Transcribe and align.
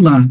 Olá, 0.00 0.26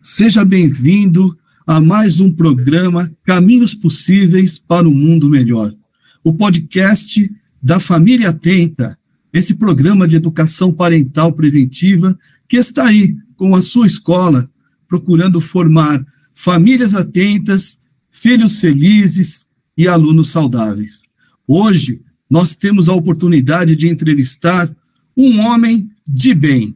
seja 0.00 0.42
bem-vindo 0.42 1.38
a 1.66 1.78
mais 1.78 2.18
um 2.18 2.32
programa 2.32 3.12
Caminhos 3.22 3.74
Possíveis 3.74 4.58
para 4.58 4.88
um 4.88 4.94
Mundo 4.94 5.28
Melhor, 5.28 5.74
o 6.24 6.32
podcast 6.32 7.30
da 7.62 7.78
Família 7.78 8.30
Atenta, 8.30 8.98
esse 9.30 9.52
programa 9.52 10.08
de 10.08 10.16
educação 10.16 10.72
parental 10.72 11.30
preventiva 11.30 12.18
que 12.48 12.56
está 12.56 12.86
aí 12.86 13.14
com 13.36 13.54
a 13.54 13.60
sua 13.60 13.86
escola, 13.86 14.48
procurando 14.88 15.42
formar 15.42 16.02
famílias 16.32 16.94
atentas, 16.94 17.78
filhos 18.10 18.60
felizes 18.60 19.44
e 19.76 19.86
alunos 19.86 20.30
saudáveis. 20.30 21.02
Hoje, 21.46 22.00
nós 22.30 22.54
temos 22.54 22.88
a 22.88 22.94
oportunidade 22.94 23.76
de 23.76 23.88
entrevistar 23.88 24.74
um 25.14 25.38
homem 25.40 25.90
de 26.08 26.32
bem, 26.32 26.74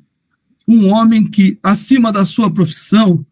um 0.66 0.88
homem 0.88 1.24
que, 1.24 1.58
acima 1.62 2.12
da 2.12 2.24
sua 2.24 2.50
profissão, 2.50 3.24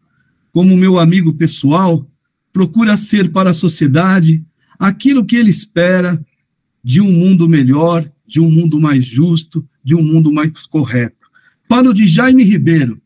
como 0.51 0.77
meu 0.77 0.97
amigo 0.97 1.33
pessoal, 1.33 2.09
procura 2.53 2.95
ser 2.95 3.31
para 3.31 3.49
a 3.49 3.53
sociedade 3.53 4.43
aquilo 4.79 5.25
que 5.25 5.35
ele 5.35 5.49
espera 5.49 6.23
de 6.83 7.01
um 7.01 7.11
mundo 7.11 7.49
melhor, 7.49 8.09
de 8.25 8.39
um 8.39 8.49
mundo 8.49 8.79
mais 8.79 9.05
justo, 9.05 9.67
de 9.83 9.95
um 9.95 10.01
mundo 10.01 10.31
mais 10.31 10.65
correto. 10.65 11.25
Falo 11.67 11.93
de 11.93 12.07
Jaime 12.07 12.43
Ribeiro. 12.43 13.01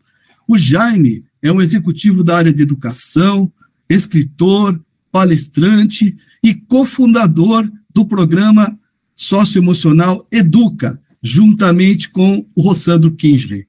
O 0.48 0.58
Jaime 0.58 1.24
é 1.42 1.52
um 1.52 1.62
executivo 1.62 2.24
da 2.24 2.38
área 2.38 2.54
de 2.54 2.62
educação, 2.62 3.52
escritor, 3.90 4.80
palestrante 5.12 6.16
e 6.44 6.54
cofundador 6.54 7.70
do 7.94 8.06
programa 8.06 8.78
socioemocional 9.16 10.28
Educa, 10.32 11.02
juntamente 11.22 12.10
com 12.10 12.46
o 12.56 12.62
Rossandro 12.62 13.12
Kinsley. 13.12 13.69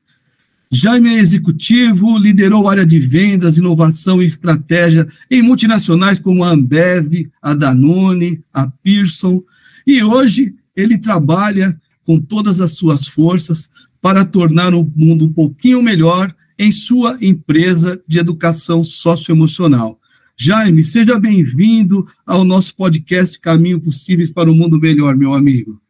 Jaime 0.73 1.09
é 1.09 1.19
executivo, 1.19 2.17
liderou 2.17 2.69
área 2.69 2.87
de 2.87 3.01
vendas, 3.01 3.57
inovação 3.57 4.23
e 4.23 4.27
estratégia 4.27 5.09
em 5.29 5.43
multinacionais 5.43 6.17
como 6.17 6.45
a 6.45 6.51
Ambev, 6.51 7.29
a 7.43 7.55
Danone, 7.55 8.41
a 8.55 8.69
Pearson, 8.69 9.43
e 9.85 10.01
hoje 10.01 10.55
ele 10.77 10.97
trabalha 10.97 11.77
com 12.05 12.21
todas 12.21 12.61
as 12.61 12.71
suas 12.71 13.09
forças 13.09 13.69
para 14.01 14.25
tornar 14.25 14.73
o 14.73 14.89
mundo 14.95 15.25
um 15.25 15.33
pouquinho 15.33 15.83
melhor 15.83 16.33
em 16.57 16.71
sua 16.71 17.19
empresa 17.21 18.01
de 18.07 18.21
educação 18.21 18.85
socioemocional. 18.85 19.99
Jaime, 20.37 20.85
seja 20.85 21.19
bem-vindo 21.19 22.07
ao 22.25 22.45
nosso 22.45 22.77
podcast 22.77 23.41
Caminho 23.41 23.81
Possíveis 23.81 24.31
para 24.31 24.51
o 24.51 24.55
Mundo 24.55 24.79
Melhor, 24.79 25.17
meu 25.17 25.35
amigo. 25.35 25.83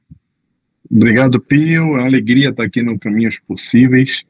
Obrigado, 0.90 1.38
Pio. 1.38 1.96
A 1.96 2.06
alegria 2.06 2.48
estar 2.48 2.64
aqui 2.64 2.82
no 2.82 2.98
Caminhos 2.98 3.38
Possíveis. 3.46 4.22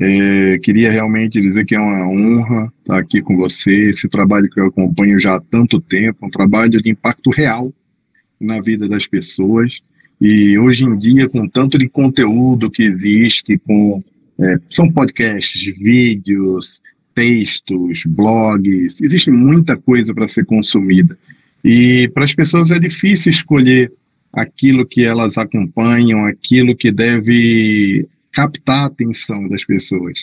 É, 0.00 0.58
queria 0.62 0.92
realmente 0.92 1.40
dizer 1.40 1.64
que 1.64 1.74
é 1.74 1.80
uma 1.80 2.08
honra 2.08 2.72
estar 2.78 2.98
aqui 2.98 3.20
com 3.20 3.36
você. 3.36 3.88
Esse 3.88 4.08
trabalho 4.08 4.48
que 4.48 4.60
eu 4.60 4.66
acompanho 4.66 5.18
já 5.18 5.34
há 5.34 5.40
tanto 5.40 5.80
tempo, 5.80 6.24
um 6.24 6.30
trabalho 6.30 6.80
de 6.80 6.88
impacto 6.88 7.30
real 7.30 7.72
na 8.40 8.60
vida 8.60 8.88
das 8.88 9.08
pessoas. 9.08 9.80
E 10.20 10.56
hoje 10.56 10.84
em 10.84 10.96
dia, 10.96 11.28
com 11.28 11.48
tanto 11.48 11.76
de 11.76 11.88
conteúdo 11.88 12.70
que 12.70 12.84
existe, 12.84 13.58
com 13.58 14.02
é, 14.38 14.58
são 14.70 14.88
podcasts, 14.90 15.76
vídeos, 15.78 16.80
textos, 17.12 18.04
blogs, 18.06 19.00
existe 19.00 19.32
muita 19.32 19.76
coisa 19.76 20.14
para 20.14 20.28
ser 20.28 20.44
consumida. 20.44 21.18
E 21.64 22.08
para 22.14 22.22
as 22.22 22.32
pessoas 22.32 22.70
é 22.70 22.78
difícil 22.78 23.30
escolher 23.30 23.92
aquilo 24.32 24.86
que 24.86 25.04
elas 25.04 25.36
acompanham, 25.36 26.24
aquilo 26.24 26.76
que 26.76 26.92
deve 26.92 28.06
captar 28.38 28.84
a 28.84 28.86
atenção 28.86 29.48
das 29.48 29.64
pessoas. 29.64 30.20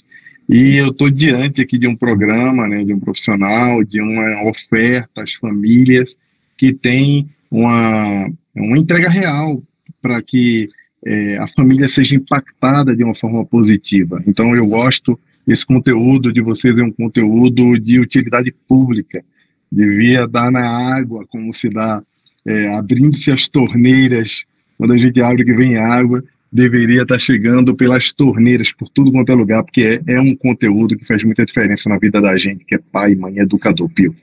E 0.48 0.78
eu 0.78 0.92
estou 0.92 1.10
diante 1.10 1.62
aqui 1.62 1.78
de 1.78 1.86
um 1.86 1.98
programa, 1.98 2.66
né, 2.66 2.82
de 2.86 2.94
um 2.94 3.00
profissional, 3.00 3.84
de 3.84 4.00
uma 4.00 4.50
oferta 4.50 5.24
às 5.24 5.34
famílias 5.34 6.18
que 6.58 6.72
tem 6.72 7.28
uma, 7.52 8.32
uma 8.56 8.78
entrega 8.78 9.10
real 9.10 9.62
para 10.02 10.22
que 10.22 10.70
é, 11.06 11.38
a 11.40 11.48
família 11.48 11.90
seja 11.90 12.16
impactada 12.16 12.96
de 12.96 13.04
uma 13.04 13.14
forma 13.14 13.46
positiva. 13.46 14.24
Então, 14.26 14.56
eu 14.56 14.66
gosto, 14.66 15.20
esse 15.46 15.66
conteúdo 15.66 16.32
de 16.32 16.40
vocês 16.40 16.78
é 16.78 16.84
um 16.84 16.92
conteúdo 16.92 17.78
de 17.78 18.00
utilidade 18.00 18.54
pública, 18.66 19.26
devia 19.70 20.26
dar 20.26 20.50
na 20.50 20.66
água, 20.66 21.26
como 21.28 21.54
se 21.54 21.70
dá, 21.70 22.02
é, 22.46 22.74
abrindo-se 22.78 23.30
as 23.30 23.50
torneiras, 23.50 24.46
quando 24.78 24.94
a 24.94 24.98
gente 24.98 25.22
abre 25.22 25.44
que 25.44 25.54
vem 25.54 25.76
água, 25.76 26.24
deveria 26.56 27.02
estar 27.02 27.20
chegando 27.20 27.76
pelas 27.76 28.14
torneiras, 28.14 28.72
por 28.72 28.88
tudo 28.88 29.12
quanto 29.12 29.30
é 29.30 29.36
lugar, 29.36 29.62
porque 29.62 30.02
é, 30.08 30.14
é 30.14 30.22
um 30.22 30.34
conteúdo 30.34 30.96
que 30.96 31.06
faz 31.06 31.22
muita 31.22 31.46
diferença 31.46 31.90
na 31.90 31.98
vida 31.98 32.22
da 32.22 32.38
gente, 32.38 32.64
que 32.64 32.76
é 32.76 32.78
pai, 32.78 33.14
mãe, 33.14 33.40
educador, 33.40 33.90
Pio. 33.90 34.16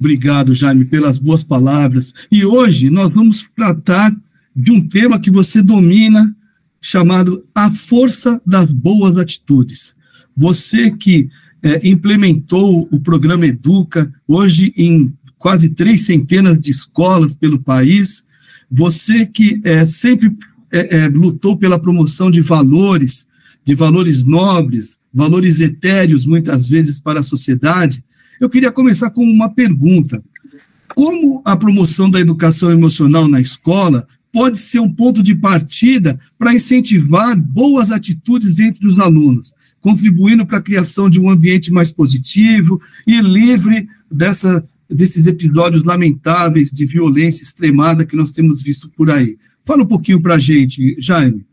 Obrigado, 0.00 0.52
Jaime, 0.52 0.84
pelas 0.84 1.16
boas 1.16 1.44
palavras. 1.44 2.12
E 2.30 2.44
hoje 2.44 2.90
nós 2.90 3.12
vamos 3.12 3.48
tratar 3.54 4.12
de 4.54 4.72
um 4.72 4.80
tema 4.80 5.20
que 5.20 5.30
você 5.30 5.62
domina, 5.62 6.34
chamado 6.80 7.46
A 7.54 7.70
Força 7.70 8.42
das 8.44 8.72
Boas 8.72 9.16
Atitudes. 9.16 9.94
Você 10.36 10.90
que 10.90 11.28
é, 11.62 11.88
implementou 11.88 12.88
o 12.90 12.98
programa 12.98 13.46
Educa, 13.46 14.12
hoje 14.26 14.72
em 14.76 15.12
quase 15.38 15.68
três 15.68 16.02
centenas 16.02 16.60
de 16.60 16.72
escolas 16.72 17.32
pelo 17.32 17.60
país, 17.60 18.24
você 18.68 19.24
que 19.24 19.60
é, 19.62 19.84
sempre 19.84 20.36
é, 20.70 20.98
é, 20.98 21.08
lutou 21.08 21.56
pela 21.56 21.78
promoção 21.78 22.30
de 22.30 22.40
valores, 22.40 23.26
de 23.64 23.74
valores 23.74 24.24
nobres, 24.24 24.98
valores 25.12 25.60
etéreos, 25.60 26.26
muitas 26.26 26.66
vezes, 26.68 26.98
para 26.98 27.20
a 27.20 27.24
sociedade, 27.24 28.04
eu 28.40 28.48
queria 28.48 28.70
começar 28.70 29.10
com 29.10 29.24
uma 29.24 29.48
pergunta. 29.48 30.22
Como 30.94 31.42
a 31.44 31.56
promoção 31.56 32.08
da 32.08 32.20
educação 32.20 32.70
emocional 32.70 33.26
na 33.28 33.40
escola 33.40 34.06
pode 34.32 34.58
ser 34.58 34.80
um 34.80 34.92
ponto 34.92 35.22
de 35.22 35.34
partida 35.34 36.18
para 36.38 36.54
incentivar 36.54 37.36
boas 37.36 37.90
atitudes 37.90 38.60
entre 38.60 38.86
os 38.86 38.98
alunos, 38.98 39.52
contribuindo 39.80 40.46
para 40.46 40.58
a 40.58 40.62
criação 40.62 41.08
de 41.08 41.18
um 41.18 41.30
ambiente 41.30 41.72
mais 41.72 41.90
positivo 41.90 42.80
e 43.06 43.20
livre 43.20 43.88
dessa, 44.10 44.64
desses 44.88 45.26
episódios 45.26 45.84
lamentáveis 45.84 46.70
de 46.70 46.86
violência 46.86 47.42
extremada 47.42 48.04
que 48.04 48.16
nós 48.16 48.30
temos 48.30 48.62
visto 48.62 48.88
por 48.90 49.10
aí. 49.10 49.36
Fala 49.68 49.82
um 49.82 49.86
pouquinho 49.86 50.18
para 50.18 50.36
a 50.36 50.38
gente, 50.38 50.96
Jaime. 50.98 51.44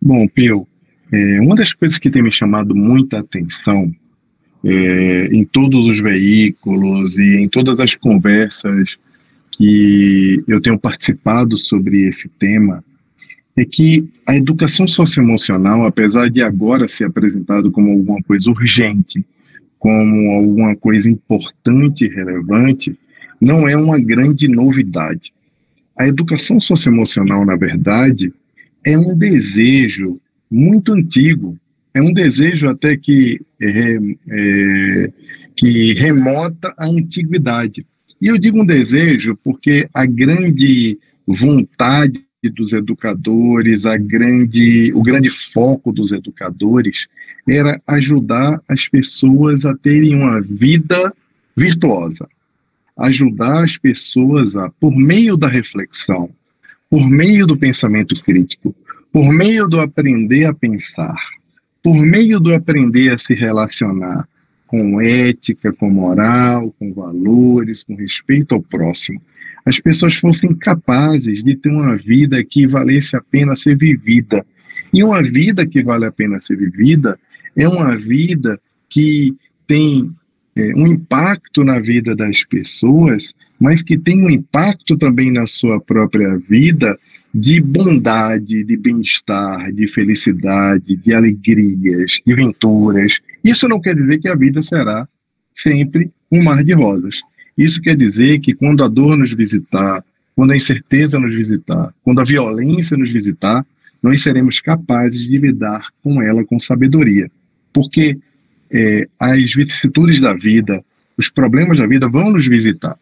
Bom, 0.00 0.26
Pio, 0.26 0.66
é, 1.12 1.38
uma 1.38 1.54
das 1.54 1.74
coisas 1.74 1.98
que 1.98 2.08
tem 2.08 2.22
me 2.22 2.32
chamado 2.32 2.74
muita 2.74 3.18
atenção 3.18 3.94
é, 4.64 5.28
em 5.30 5.44
todos 5.44 5.86
os 5.86 6.00
veículos 6.00 7.18
e 7.18 7.36
em 7.36 7.46
todas 7.46 7.78
as 7.78 7.94
conversas 7.94 8.96
que 9.50 10.42
eu 10.48 10.62
tenho 10.62 10.78
participado 10.78 11.58
sobre 11.58 12.08
esse 12.08 12.26
tema 12.26 12.82
é 13.54 13.66
que 13.66 14.08
a 14.26 14.34
educação 14.34 14.88
socioemocional, 14.88 15.84
apesar 15.84 16.30
de 16.30 16.42
agora 16.42 16.88
ser 16.88 17.04
apresentado 17.04 17.70
como 17.70 17.90
alguma 17.90 18.22
coisa 18.22 18.48
urgente, 18.48 19.22
como 19.78 20.30
alguma 20.30 20.74
coisa 20.74 21.10
importante 21.10 22.06
e 22.06 22.08
relevante, 22.08 22.98
não 23.38 23.68
é 23.68 23.76
uma 23.76 24.00
grande 24.00 24.48
novidade. 24.48 25.34
A 25.96 26.06
educação 26.06 26.60
socioemocional, 26.60 27.44
na 27.44 27.56
verdade, 27.56 28.32
é 28.84 28.98
um 28.98 29.16
desejo 29.16 30.20
muito 30.50 30.92
antigo, 30.92 31.56
é 31.94 32.02
um 32.02 32.12
desejo 32.12 32.68
até 32.68 32.96
que, 32.96 33.40
é, 33.60 33.98
é, 34.28 35.12
que 35.56 35.94
remota 35.94 36.74
à 36.76 36.86
antiguidade. 36.86 37.86
E 38.20 38.26
eu 38.26 38.38
digo 38.38 38.60
um 38.60 38.66
desejo 38.66 39.38
porque 39.42 39.88
a 39.94 40.04
grande 40.04 40.98
vontade 41.26 42.24
dos 42.50 42.72
educadores, 42.72 43.86
a 43.86 43.96
grande, 43.96 44.92
o 44.94 45.02
grande 45.02 45.30
foco 45.30 45.92
dos 45.92 46.12
educadores 46.12 47.06
era 47.48 47.80
ajudar 47.86 48.60
as 48.68 48.88
pessoas 48.88 49.64
a 49.64 49.74
terem 49.74 50.14
uma 50.14 50.40
vida 50.40 51.12
virtuosa, 51.56 52.28
ajudar 52.96 53.64
as 53.64 53.76
pessoas 53.76 54.56
a, 54.56 54.70
por 54.70 54.94
meio 54.94 55.36
da 55.36 55.48
reflexão, 55.48 56.30
por 56.88 57.08
meio 57.08 57.46
do 57.46 57.56
pensamento 57.56 58.14
crítico, 58.22 58.74
por 59.12 59.32
meio 59.32 59.68
do 59.68 59.80
aprender 59.80 60.44
a 60.44 60.54
pensar, 60.54 61.16
por 61.82 61.94
meio 61.94 62.38
do 62.38 62.54
aprender 62.54 63.12
a 63.12 63.18
se 63.18 63.34
relacionar 63.34 64.28
com 64.66 65.00
ética, 65.00 65.72
com 65.72 65.90
moral, 65.90 66.74
com 66.78 66.92
valores, 66.92 67.82
com 67.82 67.94
respeito 67.94 68.54
ao 68.54 68.62
próximo, 68.62 69.20
as 69.64 69.80
pessoas 69.80 70.14
fossem 70.14 70.54
capazes 70.54 71.42
de 71.42 71.56
ter 71.56 71.70
uma 71.70 71.96
vida 71.96 72.42
que 72.44 72.66
valesse 72.66 73.16
a 73.16 73.20
pena 73.20 73.56
ser 73.56 73.76
vivida. 73.76 74.44
E 74.92 75.02
uma 75.02 75.22
vida 75.22 75.66
que 75.66 75.82
vale 75.82 76.04
a 76.04 76.12
pena 76.12 76.38
ser 76.38 76.56
vivida 76.56 77.18
é 77.56 77.68
uma 77.68 77.96
vida 77.96 78.60
que 78.88 79.34
tem 79.66 80.12
é, 80.56 80.74
um 80.74 80.86
impacto 80.86 81.64
na 81.64 81.78
vida 81.78 82.14
das 82.14 82.44
pessoas, 82.44 83.34
mas 83.58 83.82
que 83.82 83.98
tem 83.98 84.22
um 84.22 84.30
impacto 84.30 84.96
também 84.96 85.32
na 85.32 85.46
sua 85.46 85.80
própria 85.80 86.36
vida 86.36 86.98
de 87.34 87.60
bondade, 87.60 88.62
de 88.62 88.76
bem-estar, 88.76 89.72
de 89.72 89.88
felicidade, 89.88 90.96
de 90.96 91.12
alegrias, 91.12 92.20
de 92.24 92.34
venturas. 92.34 93.18
Isso 93.42 93.66
não 93.66 93.80
quer 93.80 93.96
dizer 93.96 94.20
que 94.20 94.28
a 94.28 94.36
vida 94.36 94.62
será 94.62 95.08
sempre 95.52 96.10
um 96.30 96.42
mar 96.42 96.62
de 96.62 96.72
rosas. 96.72 97.20
Isso 97.58 97.80
quer 97.80 97.96
dizer 97.96 98.40
que 98.40 98.54
quando 98.54 98.84
a 98.84 98.88
dor 98.88 99.16
nos 99.16 99.32
visitar, 99.32 100.04
quando 100.36 100.52
a 100.52 100.56
incerteza 100.56 101.18
nos 101.18 101.34
visitar, 101.34 101.92
quando 102.04 102.20
a 102.20 102.24
violência 102.24 102.96
nos 102.96 103.10
visitar, 103.10 103.66
nós 104.02 104.22
seremos 104.22 104.60
capazes 104.60 105.20
de 105.26 105.38
lidar 105.38 105.88
com 106.02 106.22
ela 106.22 106.44
com 106.44 106.60
sabedoria. 106.60 107.30
Porque 107.72 108.18
é, 108.74 109.08
as 109.20 109.54
vicissitudes 109.54 110.20
da 110.20 110.34
vida, 110.34 110.84
os 111.16 111.28
problemas 111.28 111.78
da 111.78 111.86
vida 111.86 112.08
vão 112.08 112.32
nos 112.32 112.46
visitar. 112.46 112.98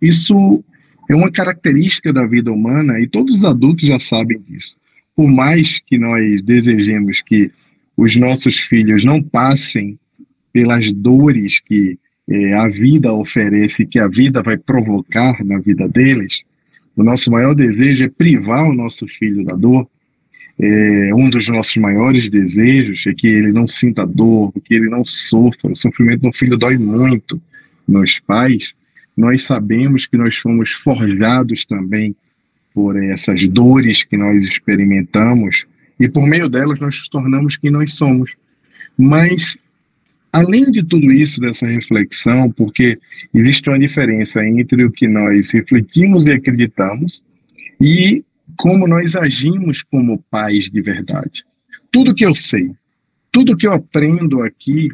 Isso 0.00 0.64
é 1.10 1.16
uma 1.16 1.30
característica 1.30 2.12
da 2.12 2.24
vida 2.24 2.52
humana 2.52 3.00
e 3.00 3.08
todos 3.08 3.34
os 3.34 3.44
adultos 3.44 3.88
já 3.88 3.98
sabem 3.98 4.40
disso. 4.40 4.76
Por 5.16 5.28
mais 5.28 5.80
que 5.80 5.98
nós 5.98 6.42
desejemos 6.42 7.20
que 7.20 7.50
os 7.96 8.14
nossos 8.14 8.58
filhos 8.58 9.04
não 9.04 9.20
passem 9.20 9.98
pelas 10.52 10.92
dores 10.92 11.58
que 11.58 11.98
eh, 12.28 12.52
a 12.52 12.68
vida 12.68 13.12
oferece, 13.12 13.84
que 13.84 13.98
a 13.98 14.06
vida 14.06 14.42
vai 14.42 14.56
provocar 14.56 15.44
na 15.44 15.58
vida 15.58 15.88
deles, 15.88 16.42
o 16.96 17.02
nosso 17.02 17.30
maior 17.30 17.54
desejo 17.54 18.04
é 18.04 18.08
privar 18.08 18.64
o 18.64 18.74
nosso 18.74 19.06
filho 19.08 19.44
da 19.44 19.54
dor. 19.56 19.88
É, 20.60 21.14
um 21.14 21.30
dos 21.30 21.48
nossos 21.48 21.76
maiores 21.76 22.28
desejos 22.28 23.06
é 23.06 23.14
que 23.14 23.28
ele 23.28 23.52
não 23.52 23.68
sinta 23.68 24.04
dor, 24.04 24.52
que 24.64 24.74
ele 24.74 24.88
não 24.88 25.04
sofra. 25.04 25.70
O 25.70 25.76
sofrimento 25.76 26.22
do 26.22 26.32
filho 26.32 26.56
dói 26.56 26.76
muito 26.76 27.40
nos 27.86 28.18
pais, 28.18 28.72
nós 29.16 29.42
sabemos 29.42 30.06
que 30.06 30.16
nós 30.16 30.36
fomos 30.36 30.72
forjados 30.72 31.64
também 31.64 32.14
por 32.74 33.00
essas 33.02 33.46
dores 33.48 34.04
que 34.04 34.16
nós 34.16 34.44
experimentamos 34.44 35.64
e 35.98 36.08
por 36.08 36.26
meio 36.26 36.48
delas 36.48 36.78
nós 36.78 36.96
nos 36.96 37.08
tornamos 37.08 37.56
quem 37.56 37.70
nós 37.70 37.94
somos. 37.94 38.32
Mas 38.96 39.56
além 40.32 40.70
de 40.70 40.82
tudo 40.84 41.10
isso 41.10 41.40
dessa 41.40 41.66
reflexão, 41.66 42.50
porque 42.52 42.98
existe 43.34 43.68
uma 43.68 43.78
diferença 43.78 44.44
entre 44.46 44.84
o 44.84 44.90
que 44.90 45.08
nós 45.08 45.50
refletimos 45.50 46.26
e 46.26 46.32
acreditamos 46.32 47.24
e 47.80 48.24
como 48.58 48.88
nós 48.88 49.14
agimos 49.14 49.82
como 49.82 50.22
pais 50.30 50.68
de 50.68 50.82
verdade. 50.82 51.44
Tudo 51.92 52.14
que 52.14 52.26
eu 52.26 52.34
sei, 52.34 52.72
tudo 53.30 53.56
que 53.56 53.66
eu 53.66 53.72
aprendo 53.72 54.42
aqui 54.42 54.90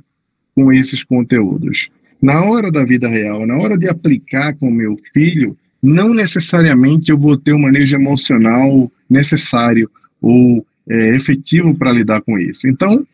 com 0.55 0.73
esses 0.73 1.03
conteúdos, 1.03 1.89
na 2.21 2.45
hora 2.45 2.71
da 2.71 2.85
vida 2.85 3.09
real, 3.09 3.47
na 3.47 3.57
hora 3.57 3.77
de 3.77 3.89
aplicar 3.89 4.55
com 4.55 4.71
meu 4.71 4.97
filho, 5.13 5.57
não 5.83 6.15
necessariamente 6.15 7.11
eu 7.11 7.19
vou 7.19 7.37
ter 7.37 7.53
o 7.53 7.59
manejo 7.59 7.97
emocional 7.97 8.91
necessário 9.09 9.91
ou 10.21 10.65
é, 10.89 11.17
efetivo 11.17 11.75
para 11.75 11.93
lidar 11.93 12.21
com 12.21 12.39
isso. 12.39 12.69
Então, 12.69 13.07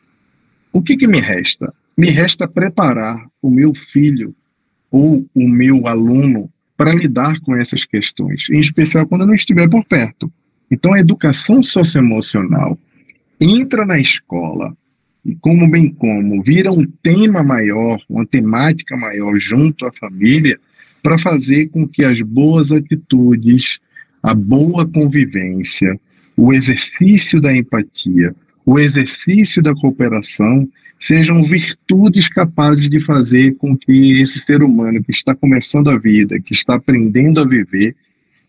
o 0.73 0.83
que, 0.83 0.97
que 0.97 1.07
me 1.07 1.21
resta? 1.21 1.73
Me 1.97 2.11
resta 2.11 2.47
preparar 2.47 3.25
o 3.41 3.51
meu 3.51 3.75
filho 3.75 4.35
ou 4.91 5.25
o 5.35 5.49
meu 5.49 5.87
aluno 5.87 6.51
para 6.77 6.93
lidar 6.93 7.39
com 7.41 7.55
essas 7.55 7.85
questões, 7.85 8.49
em 8.51 8.59
especial 8.59 9.07
quando 9.07 9.23
eu 9.23 9.27
não 9.27 9.35
estiver 9.35 9.69
por 9.69 9.85
perto. 9.85 10.33
Então, 10.71 10.95
a 10.95 11.01
educação 11.01 11.63
socioemocional 11.63 12.79
entra 13.41 13.85
na 13.85 13.99
escola 13.99 14.77
e 15.25 15.35
como 15.35 15.69
bem 15.69 15.91
como 15.91 16.43
vira 16.43 16.73
um 16.73 16.87
tema 17.03 17.43
maior, 17.43 18.01
uma 18.09 18.25
temática 18.25 18.97
maior 18.97 19.39
junto 19.39 19.85
à 19.85 19.93
família, 19.93 20.59
para 21.03 21.19
fazer 21.19 21.69
com 21.69 21.87
que 21.89 22.05
as 22.05 22.21
boas 22.21 22.73
atitudes, 22.73 23.79
a 24.23 24.35
boa 24.35 24.87
convivência, 24.87 25.99
o 26.37 26.53
exercício 26.53 27.41
da 27.41 27.55
empatia, 27.55 28.35
o 28.65 28.79
exercício 28.79 29.63
da 29.63 29.75
cooperação 29.75 30.69
sejam 30.99 31.43
virtudes 31.43 32.29
capazes 32.29 32.89
de 32.89 33.01
fazer 33.01 33.57
com 33.57 33.77
que 33.77 34.21
esse 34.21 34.39
ser 34.41 34.63
humano 34.63 35.03
que 35.03 35.11
está 35.11 35.35
começando 35.35 35.89
a 35.89 35.99
vida, 35.99 36.39
que 36.39 36.53
está 36.53 36.75
aprendendo 36.75 37.41
a 37.41 37.47
viver, 37.47 37.97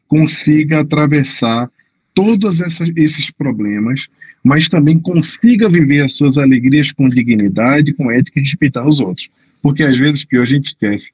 consiga 0.08 0.82
atravessar 0.82 1.70
todos 2.14 2.60
esses 2.96 3.32
problemas 3.32 4.08
mas 4.44 4.68
também 4.68 5.00
consiga 5.00 5.70
viver 5.70 6.04
as 6.04 6.14
suas 6.14 6.38
alegrias 6.38 6.92
com 6.92 7.10
dignidade, 7.10 7.94
com 7.94 8.12
ética 8.12 8.40
e 8.40 8.44
respeitar 8.44 8.88
os 8.88 9.00
outros. 9.00 9.30
Porque 9.62 9.84
às 9.84 9.98
vezes 9.98 10.26
pior 10.26 10.42
a 10.42 10.46
gente 10.46 10.66
esquece, 10.66 11.12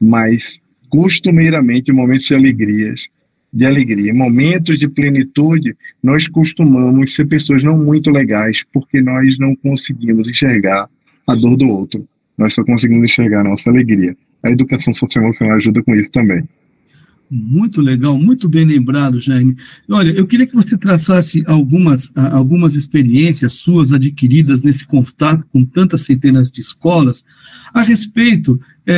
mas 0.00 0.60
costumeiramente 0.88 1.92
momentos 1.92 2.26
de 2.26 2.34
alegrias, 2.34 3.06
de 3.52 3.66
alegria, 3.66 4.14
momentos 4.14 4.78
de 4.78 4.88
plenitude, 4.88 5.76
nós 6.02 6.26
costumamos 6.26 7.14
ser 7.14 7.26
pessoas 7.26 7.62
não 7.62 7.76
muito 7.76 8.10
legais, 8.10 8.64
porque 8.72 9.00
nós 9.00 9.38
não 9.38 9.54
conseguimos 9.56 10.28
enxergar 10.28 10.88
a 11.26 11.34
dor 11.34 11.56
do 11.56 11.68
outro. 11.68 12.06
Nós 12.38 12.54
só 12.54 12.64
conseguimos 12.64 13.04
enxergar 13.04 13.40
a 13.40 13.44
nossa 13.44 13.68
alegria. 13.68 14.16
A 14.42 14.50
educação 14.50 14.94
socioemocional 14.94 15.56
ajuda 15.56 15.82
com 15.82 15.94
isso 15.94 16.10
também. 16.10 16.44
Muito 17.30 17.80
legal, 17.80 18.18
muito 18.18 18.48
bem 18.48 18.64
lembrado, 18.64 19.20
Jaime. 19.20 19.56
Olha, 19.88 20.10
eu 20.10 20.26
queria 20.26 20.48
que 20.48 20.56
você 20.56 20.76
traçasse 20.76 21.44
algumas, 21.46 22.10
algumas 22.16 22.74
experiências 22.74 23.52
suas 23.52 23.92
adquiridas 23.92 24.62
nesse 24.62 24.84
contato 24.84 25.46
com 25.52 25.64
tantas 25.64 26.00
centenas 26.00 26.50
de 26.50 26.60
escolas 26.60 27.22
a 27.72 27.82
respeito 27.82 28.60
é, 28.84 28.94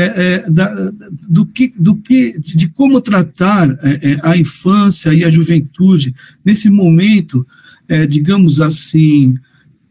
é, 0.46 0.50
da, 0.50 0.90
do 1.29 1.44
que, 1.44 1.75
do 1.79 1.94
que, 1.96 2.38
de 2.38 2.69
como 2.69 3.02
tratar 3.02 3.69
é, 3.82 4.12
é 4.12 4.20
a 4.23 4.34
infância 4.34 5.12
e 5.12 5.25
a 5.25 5.31
juventude 5.31 6.14
nesse 6.43 6.70
momento, 6.70 7.46
é, 7.87 8.06
digamos 8.06 8.62
assim, 8.62 9.37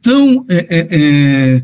tão 0.01 0.43
é, 0.49 1.63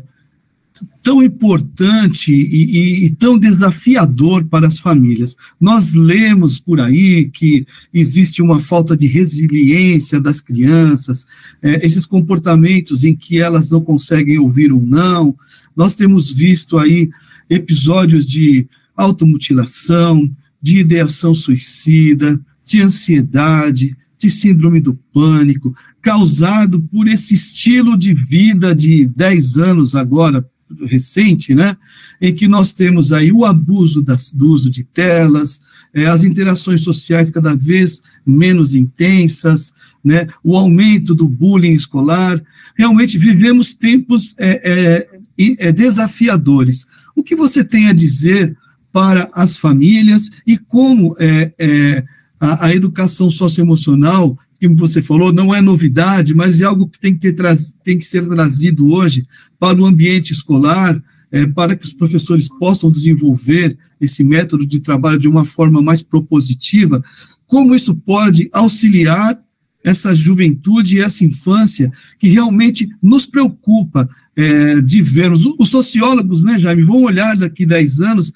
tão 1.02 1.22
importante 1.22 2.32
e, 2.32 2.64
e, 2.64 3.04
e, 3.06 3.10
tão 3.10 3.38
desafiador 3.38 4.44
para 4.44 4.66
as 4.66 4.78
famílias. 4.78 5.36
Nós 5.60 5.92
lemos 5.92 6.58
por 6.58 6.80
aí 6.80 7.30
que 7.30 7.66
existe 7.92 8.42
uma 8.42 8.60
falta 8.60 8.96
de 8.96 9.06
resiliência 9.06 10.20
das 10.20 10.40
crianças, 10.40 11.26
é, 11.62 11.86
esses 11.86 12.04
comportamentos 12.04 13.04
em 13.04 13.14
que 13.14 13.38
elas 13.38 13.70
não 13.70 13.80
conseguem 13.80 14.38
ouvir 14.38 14.72
um 14.72 14.84
não. 14.84 15.36
Nós 15.76 15.94
temos 15.94 16.30
visto 16.32 16.78
aí 16.78 17.10
episódios 17.48 18.26
de 18.26 18.66
automutilação, 18.96 20.30
de 20.60 20.78
ideação 20.78 21.32
suicida, 21.32 22.38
de 22.64 22.82
ansiedade, 22.82 23.96
de 24.18 24.30
síndrome 24.30 24.80
do 24.80 24.94
pânico, 25.14 25.74
causado 26.02 26.80
por 26.80 27.06
esse 27.06 27.34
estilo 27.34 27.96
de 27.96 28.12
vida 28.12 28.74
de 28.74 29.06
10 29.06 29.56
anos 29.56 29.94
agora, 29.94 30.44
recente, 30.86 31.54
né, 31.54 31.76
em 32.20 32.34
que 32.34 32.48
nós 32.48 32.72
temos 32.72 33.12
aí 33.12 33.32
o 33.32 33.44
abuso 33.44 34.02
das, 34.02 34.32
do 34.32 34.48
uso 34.48 34.70
de 34.70 34.84
telas, 34.84 35.60
é, 35.94 36.06
as 36.06 36.22
interações 36.22 36.82
sociais 36.82 37.30
cada 37.30 37.54
vez 37.54 38.00
menos 38.26 38.74
intensas, 38.74 39.72
né, 40.04 40.26
o 40.42 40.56
aumento 40.56 41.14
do 41.14 41.28
bullying 41.28 41.74
escolar. 41.74 42.42
Realmente 42.76 43.18
vivemos 43.18 43.74
tempos 43.74 44.34
é, 44.38 45.06
é, 45.38 45.66
é 45.68 45.72
desafiadores. 45.72 46.86
O 47.14 47.22
que 47.22 47.34
você 47.34 47.64
tem 47.64 47.88
a 47.88 47.92
dizer 47.92 48.56
para 48.92 49.28
as 49.32 49.56
famílias 49.56 50.30
e 50.46 50.56
como 50.56 51.16
é, 51.18 51.52
é, 51.58 52.04
a, 52.40 52.66
a 52.66 52.74
educação 52.74 53.30
socioemocional 53.30 54.38
que 54.58 54.68
você 54.68 55.00
falou, 55.00 55.32
não 55.32 55.54
é 55.54 55.60
novidade, 55.60 56.34
mas 56.34 56.60
é 56.60 56.64
algo 56.64 56.88
que 56.88 56.98
tem 56.98 57.16
que, 57.16 57.32
ter, 57.32 57.58
tem 57.84 57.98
que 57.98 58.04
ser 58.04 58.26
trazido 58.28 58.90
hoje 58.90 59.26
para 59.58 59.80
o 59.80 59.86
ambiente 59.86 60.32
escolar, 60.32 61.00
é, 61.30 61.46
para 61.46 61.76
que 61.76 61.84
os 61.84 61.92
professores 61.92 62.48
possam 62.48 62.90
desenvolver 62.90 63.76
esse 64.00 64.24
método 64.24 64.66
de 64.66 64.80
trabalho 64.80 65.18
de 65.18 65.28
uma 65.28 65.44
forma 65.44 65.80
mais 65.80 66.02
propositiva, 66.02 67.02
como 67.46 67.74
isso 67.74 67.94
pode 67.94 68.48
auxiliar 68.52 69.38
essa 69.84 70.14
juventude 70.14 70.96
e 70.96 71.00
essa 71.00 71.24
infância 71.24 71.90
que 72.18 72.28
realmente 72.28 72.88
nos 73.02 73.26
preocupa 73.26 74.08
é, 74.36 74.80
de 74.80 75.00
vermos. 75.00 75.46
Os 75.58 75.70
sociólogos, 75.70 76.42
né, 76.42 76.58
Jaime, 76.58 76.82
vão 76.82 77.02
olhar 77.02 77.36
daqui 77.36 77.64
10 77.64 78.00
anos 78.00 78.32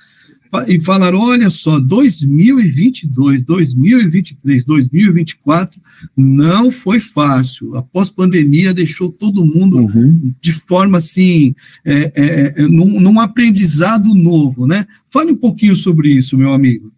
e 0.66 0.78
falaram: 0.80 1.18
olha 1.18 1.48
só, 1.48 1.80
2022, 1.80 3.42
2023, 3.42 4.64
2024 4.64 5.80
não 6.16 6.70
foi 6.70 7.00
fácil. 7.00 7.76
A 7.76 7.82
pós-pandemia 7.82 8.74
deixou 8.74 9.10
todo 9.10 9.46
mundo 9.46 9.78
uhum. 9.78 10.34
de 10.40 10.52
forma 10.52 10.98
assim, 10.98 11.54
é, 11.84 12.12
é, 12.14 12.54
é, 12.56 12.62
num, 12.62 13.00
num 13.00 13.18
aprendizado 13.18 14.14
novo, 14.14 14.66
né? 14.66 14.86
Fale 15.10 15.32
um 15.32 15.36
pouquinho 15.36 15.74
sobre 15.74 16.10
isso, 16.10 16.36
meu 16.36 16.52
amigo. 16.52 16.92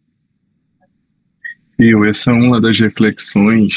Eu, 1.79 2.05
essa 2.05 2.31
é 2.31 2.35
uma 2.35 2.61
das 2.61 2.79
reflexões 2.79 3.75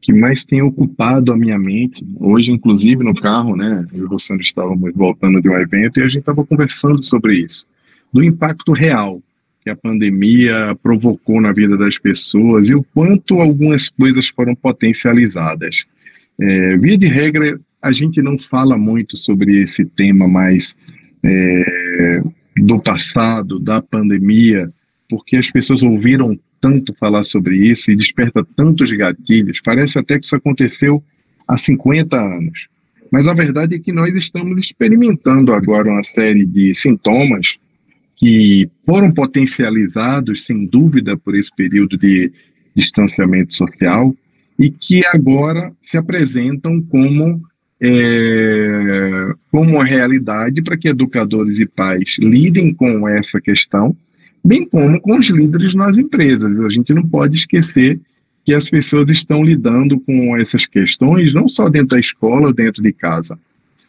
que 0.00 0.12
mais 0.12 0.44
tem 0.44 0.60
ocupado 0.60 1.32
a 1.32 1.36
minha 1.36 1.58
mente. 1.58 2.04
Hoje, 2.18 2.50
inclusive, 2.50 3.04
no 3.04 3.14
carro, 3.14 3.54
né? 3.54 3.86
Eu 3.92 4.08
e 4.10 4.14
o 4.14 4.40
estávamos 4.40 4.92
voltando 4.94 5.40
de 5.40 5.48
um 5.48 5.56
evento 5.56 6.00
e 6.00 6.02
a 6.02 6.08
gente 6.08 6.20
estava 6.20 6.44
conversando 6.44 7.02
sobre 7.02 7.36
isso 7.36 7.66
do 8.12 8.22
impacto 8.22 8.72
real 8.72 9.22
que 9.62 9.70
a 9.70 9.76
pandemia 9.76 10.76
provocou 10.82 11.40
na 11.40 11.52
vida 11.52 11.76
das 11.76 11.96
pessoas 11.96 12.68
e 12.68 12.74
o 12.74 12.82
quanto 12.82 13.40
algumas 13.40 13.88
coisas 13.88 14.28
foram 14.28 14.54
potencializadas. 14.54 15.84
É, 16.40 16.76
via 16.76 16.98
de 16.98 17.06
regra, 17.06 17.60
a 17.80 17.92
gente 17.92 18.20
não 18.20 18.38
fala 18.38 18.76
muito 18.76 19.16
sobre 19.16 19.62
esse 19.62 19.84
tema 19.84 20.26
mais 20.26 20.76
é, 21.22 22.22
do 22.56 22.80
passado, 22.80 23.60
da 23.60 23.80
pandemia, 23.80 24.70
porque 25.08 25.36
as 25.36 25.50
pessoas 25.50 25.82
ouviram 25.82 26.38
tanto 26.60 26.94
falar 26.94 27.22
sobre 27.22 27.56
isso 27.56 27.90
e 27.90 27.96
desperta 27.96 28.44
tantos 28.56 28.92
gatilhos. 28.92 29.60
Parece 29.60 29.98
até 29.98 30.18
que 30.18 30.26
isso 30.26 30.36
aconteceu 30.36 31.02
há 31.46 31.56
50 31.56 32.16
anos. 32.16 32.66
Mas 33.10 33.28
a 33.28 33.34
verdade 33.34 33.76
é 33.76 33.78
que 33.78 33.92
nós 33.92 34.14
estamos 34.14 34.64
experimentando 34.64 35.52
agora 35.52 35.90
uma 35.90 36.02
série 36.02 36.46
de 36.46 36.74
sintomas 36.74 37.56
que 38.22 38.70
foram 38.86 39.10
potencializados, 39.10 40.44
sem 40.44 40.64
dúvida, 40.64 41.16
por 41.16 41.34
esse 41.34 41.50
período 41.56 41.98
de 41.98 42.30
distanciamento 42.72 43.52
social 43.52 44.14
e 44.56 44.70
que 44.70 45.04
agora 45.06 45.72
se 45.82 45.96
apresentam 45.96 46.80
como 46.82 47.42
é, 47.80 49.32
como 49.50 49.82
realidade 49.82 50.62
para 50.62 50.76
que 50.76 50.86
educadores 50.86 51.58
e 51.58 51.66
pais 51.66 52.14
lidem 52.20 52.72
com 52.72 53.08
essa 53.08 53.40
questão, 53.40 53.96
bem 54.44 54.68
como 54.68 55.00
com 55.00 55.18
os 55.18 55.28
líderes 55.28 55.74
nas 55.74 55.98
empresas. 55.98 56.64
A 56.64 56.68
gente 56.68 56.94
não 56.94 57.02
pode 57.04 57.36
esquecer 57.38 57.98
que 58.44 58.54
as 58.54 58.70
pessoas 58.70 59.10
estão 59.10 59.42
lidando 59.42 59.98
com 59.98 60.36
essas 60.36 60.64
questões 60.64 61.34
não 61.34 61.48
só 61.48 61.68
dentro 61.68 61.96
da 61.96 61.98
escola, 61.98 62.54
dentro 62.54 62.80
de 62.84 62.92
casa. 62.92 63.36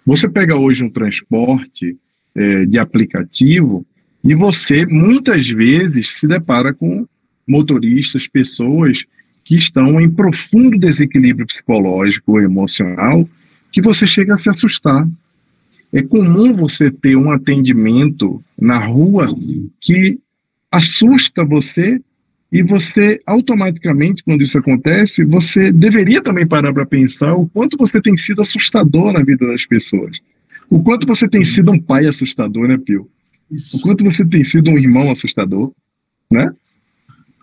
Você 0.03 0.27
pega 0.27 0.55
hoje 0.55 0.83
um 0.83 0.89
transporte 0.89 1.95
é, 2.33 2.65
de 2.65 2.79
aplicativo, 2.79 3.85
e 4.23 4.33
você, 4.33 4.85
muitas 4.85 5.47
vezes, 5.49 6.11
se 6.11 6.27
depara 6.27 6.73
com 6.73 7.05
motoristas, 7.47 8.27
pessoas 8.27 9.03
que 9.43 9.55
estão 9.55 9.99
em 9.99 10.09
profundo 10.09 10.79
desequilíbrio 10.79 11.45
psicológico, 11.45 12.39
emocional, 12.39 13.27
que 13.71 13.81
você 13.81 14.07
chega 14.07 14.35
a 14.35 14.37
se 14.37 14.49
assustar. 14.49 15.05
É 15.91 16.01
comum 16.01 16.55
você 16.55 16.89
ter 16.89 17.17
um 17.17 17.31
atendimento 17.31 18.41
na 18.57 18.79
rua 18.79 19.27
que 19.81 20.17
assusta 20.71 21.43
você 21.43 21.99
e 22.51 22.63
você 22.63 23.19
automaticamente, 23.25 24.23
quando 24.23 24.43
isso 24.43 24.57
acontece, 24.57 25.25
você 25.25 25.71
deveria 25.71 26.21
também 26.21 26.47
parar 26.47 26.73
para 26.73 26.85
pensar 26.85 27.33
o 27.33 27.47
quanto 27.49 27.77
você 27.77 28.01
tem 28.01 28.15
sido 28.15 28.41
assustador 28.41 29.11
na 29.11 29.23
vida 29.23 29.45
das 29.45 29.65
pessoas. 29.65 30.17
O 30.69 30.81
quanto 30.81 31.05
você 31.05 31.27
tem 31.27 31.43
sido 31.43 31.71
um 31.71 31.79
pai 31.79 32.05
assustador, 32.05 32.67
né, 32.67 32.77
Pio? 32.77 33.09
Isso. 33.53 33.77
O 33.77 33.81
quanto 33.81 34.03
você 34.03 34.25
tem 34.25 34.43
sido 34.43 34.69
um 34.69 34.77
irmão 34.77 35.11
assustador, 35.11 35.71
né? 36.29 36.51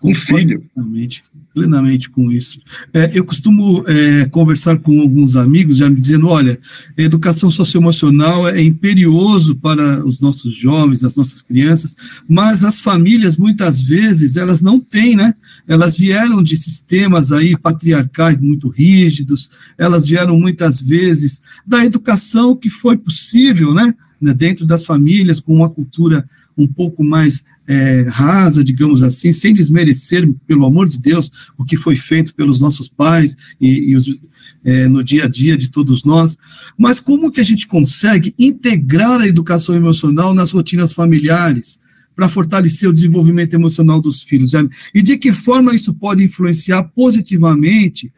Um 0.03 0.15
filho. 0.15 0.65
Plenamente, 0.73 1.21
plenamente 1.53 2.09
com 2.09 2.31
isso. 2.31 2.57
É, 2.91 3.11
eu 3.13 3.23
costumo 3.23 3.87
é, 3.87 4.25
conversar 4.25 4.79
com 4.79 4.99
alguns 4.99 5.35
amigos, 5.35 5.77
já 5.77 5.87
me 5.87 6.01
dizendo: 6.01 6.27
olha, 6.27 6.59
a 6.97 7.01
educação 7.01 7.51
socioemocional 7.51 8.47
é 8.47 8.59
imperioso 8.61 9.55
para 9.55 10.03
os 10.03 10.19
nossos 10.19 10.57
jovens, 10.57 11.03
as 11.03 11.15
nossas 11.15 11.43
crianças, 11.43 11.95
mas 12.27 12.63
as 12.63 12.79
famílias, 12.79 13.37
muitas 13.37 13.79
vezes, 13.79 14.37
elas 14.37 14.59
não 14.59 14.79
têm, 14.79 15.15
né? 15.15 15.35
Elas 15.67 15.95
vieram 15.95 16.41
de 16.41 16.57
sistemas 16.57 17.31
aí 17.31 17.55
patriarcais 17.55 18.39
muito 18.39 18.69
rígidos, 18.69 19.51
elas 19.77 20.07
vieram 20.07 20.39
muitas 20.39 20.81
vezes 20.81 21.43
da 21.65 21.85
educação 21.85 22.55
que 22.55 22.71
foi 22.71 22.97
possível, 22.97 23.71
né? 23.71 23.93
Né, 24.21 24.33
dentro 24.33 24.65
das 24.65 24.85
famílias, 24.85 25.39
com 25.39 25.55
uma 25.55 25.69
cultura 25.69 26.29
um 26.57 26.67
pouco 26.67 27.03
mais 27.03 27.43
é, 27.67 28.05
rasa, 28.09 28.63
digamos 28.63 29.01
assim, 29.01 29.31
sem 29.33 29.53
desmerecer, 29.53 30.27
pelo 30.45 30.65
amor 30.65 30.87
de 30.87 30.99
Deus, 30.99 31.31
o 31.57 31.65
que 31.65 31.77
foi 31.77 31.95
feito 31.95 32.35
pelos 32.35 32.59
nossos 32.59 32.87
pais 32.87 33.35
e, 33.59 33.91
e 33.91 33.95
os, 33.95 34.21
é, 34.63 34.87
no 34.87 35.03
dia 35.03 35.25
a 35.25 35.27
dia 35.27 35.57
de 35.57 35.69
todos 35.69 36.03
nós. 36.03 36.37
Mas 36.77 36.99
como 36.99 37.31
que 37.31 37.39
a 37.39 37.43
gente 37.43 37.67
consegue 37.67 38.35
integrar 38.37 39.21
a 39.21 39.27
educação 39.27 39.75
emocional 39.75 40.33
nas 40.33 40.51
rotinas 40.51 40.93
familiares? 40.93 41.79
para 42.13 42.27
fortalecer 42.27 42.89
o 42.89 42.93
desenvolvimento 42.93 43.53
emocional 43.53 44.01
dos 44.01 44.21
filhos. 44.21 44.51
E 44.93 45.01
de 45.01 45.17
que 45.17 45.31
forma 45.31 45.73
isso 45.73 45.93
pode 45.93 46.21
influenciar 46.21 46.83
positivamente 46.83 48.11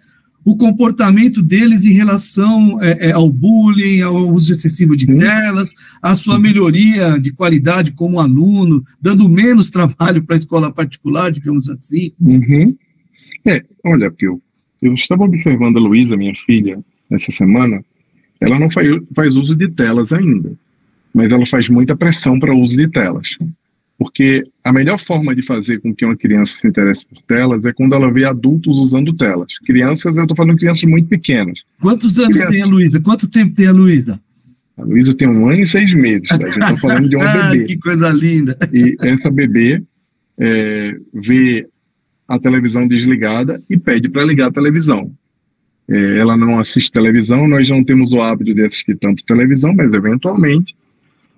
o 0.45 0.57
comportamento 0.57 1.41
deles 1.41 1.85
em 1.85 1.93
relação 1.93 2.81
é, 2.81 3.09
é, 3.09 3.11
ao 3.11 3.29
bullying, 3.31 4.01
ao 4.01 4.27
uso 4.33 4.51
excessivo 4.51 4.95
de 4.95 5.05
telas, 5.05 5.73
a 6.01 6.15
sua 6.15 6.37
melhoria 6.37 7.17
de 7.17 7.31
qualidade 7.31 7.91
como 7.91 8.19
aluno, 8.19 8.83
dando 9.01 9.29
menos 9.29 9.69
trabalho 9.71 10.23
para 10.23 10.35
a 10.35 10.39
escola 10.39 10.71
particular, 10.71 11.31
digamos 11.31 11.69
assim. 11.69 12.11
Uhum. 12.19 12.75
É, 13.45 13.63
olha, 13.85 14.11
Pio, 14.11 14.41
eu 14.81 14.93
estava 14.93 15.23
observando 15.23 15.77
a 15.77 15.81
Luísa, 15.81 16.17
minha 16.17 16.35
filha, 16.35 16.79
essa 17.09 17.31
semana, 17.31 17.83
ela 18.39 18.59
não 18.59 18.69
faz, 18.69 18.87
faz 19.15 19.35
uso 19.35 19.55
de 19.55 19.69
telas 19.69 20.11
ainda, 20.11 20.53
mas 21.13 21.29
ela 21.29 21.45
faz 21.45 21.69
muita 21.69 21.95
pressão 21.95 22.39
para 22.39 22.53
o 22.53 22.59
uso 22.59 22.75
de 22.75 22.87
telas. 22.89 23.29
Porque 23.97 24.43
a 24.63 24.73
melhor 24.73 24.99
forma 24.99 25.35
de 25.35 25.41
fazer 25.41 25.79
com 25.79 25.93
que 25.93 26.03
uma 26.03 26.15
criança 26.15 26.55
se 26.55 26.67
interesse 26.67 27.05
por 27.05 27.21
telas 27.21 27.65
é 27.65 27.71
quando 27.71 27.93
ela 27.93 28.11
vê 28.11 28.25
adultos 28.25 28.79
usando 28.79 29.13
telas. 29.13 29.47
Crianças, 29.65 30.17
eu 30.17 30.23
estou 30.23 30.35
falando 30.35 30.57
crianças 30.57 30.83
muito 30.83 31.07
pequenas. 31.07 31.59
Quantos 31.79 32.17
anos 32.17 32.33
crianças... 32.33 32.53
tem 32.53 32.63
a 32.63 32.65
Luísa? 32.65 32.99
Quanto 32.99 33.27
tempo 33.27 33.55
tem 33.55 33.67
a 33.67 33.71
Luísa? 33.71 34.19
A 34.77 34.83
Luísa 34.83 35.13
tem 35.13 35.27
um 35.27 35.47
ano 35.47 35.61
e 35.61 35.65
seis 35.65 35.93
meses. 35.93 36.27
Tá? 36.27 36.35
A 36.35 36.39
gente 36.39 36.57
está 36.57 36.77
falando 36.77 37.07
de 37.07 37.15
uma 37.17 37.49
bebê. 37.49 37.65
que 37.65 37.77
coisa 37.77 38.09
linda! 38.09 38.57
E 38.73 38.95
essa 39.01 39.29
bebê 39.29 39.83
é, 40.39 40.97
vê 41.13 41.67
a 42.27 42.39
televisão 42.39 42.87
desligada 42.87 43.61
e 43.69 43.77
pede 43.77 44.09
para 44.09 44.25
ligar 44.25 44.47
a 44.47 44.51
televisão. 44.51 45.11
É, 45.87 46.17
ela 46.17 46.35
não 46.35 46.59
assiste 46.59 46.91
televisão, 46.91 47.47
nós 47.47 47.69
não 47.69 47.83
temos 47.83 48.11
o 48.11 48.21
hábito 48.21 48.55
de 48.55 48.65
assistir 48.65 48.97
tanto 48.97 49.23
televisão, 49.25 49.73
mas 49.75 49.93
eventualmente 49.93 50.73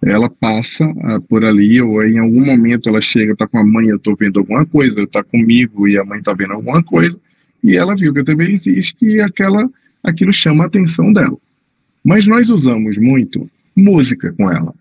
ela 0.05 0.29
passa 0.29 0.85
uh, 0.85 1.21
por 1.27 1.43
ali, 1.43 1.81
ou 1.81 2.03
em 2.05 2.19
algum 2.19 2.45
momento 2.45 2.87
ela 2.87 3.01
chega, 3.01 3.33
está 3.33 3.47
com 3.47 3.57
a 3.57 3.63
mãe, 3.63 3.87
eu 3.87 3.97
estou 3.97 4.15
vendo 4.15 4.39
alguma 4.39 4.65
coisa, 4.65 5.01
está 5.01 5.23
comigo 5.23 5.87
e 5.87 5.97
a 5.97 6.05
mãe 6.05 6.19
está 6.19 6.33
vendo 6.33 6.53
alguma 6.53 6.83
coisa, 6.83 7.19
e 7.63 7.75
ela 7.75 7.95
viu 7.95 8.13
que 8.13 8.19
a 8.19 8.23
TV 8.23 8.51
existe 8.51 9.03
e 9.03 9.19
aquela, 9.19 9.67
aquilo 10.03 10.31
chama 10.31 10.63
a 10.63 10.67
atenção 10.67 11.11
dela. 11.11 11.37
Mas 12.03 12.27
nós 12.27 12.51
usamos 12.51 12.99
muito 12.99 13.49
música 13.75 14.31
com 14.33 14.51
ela, 14.51 14.73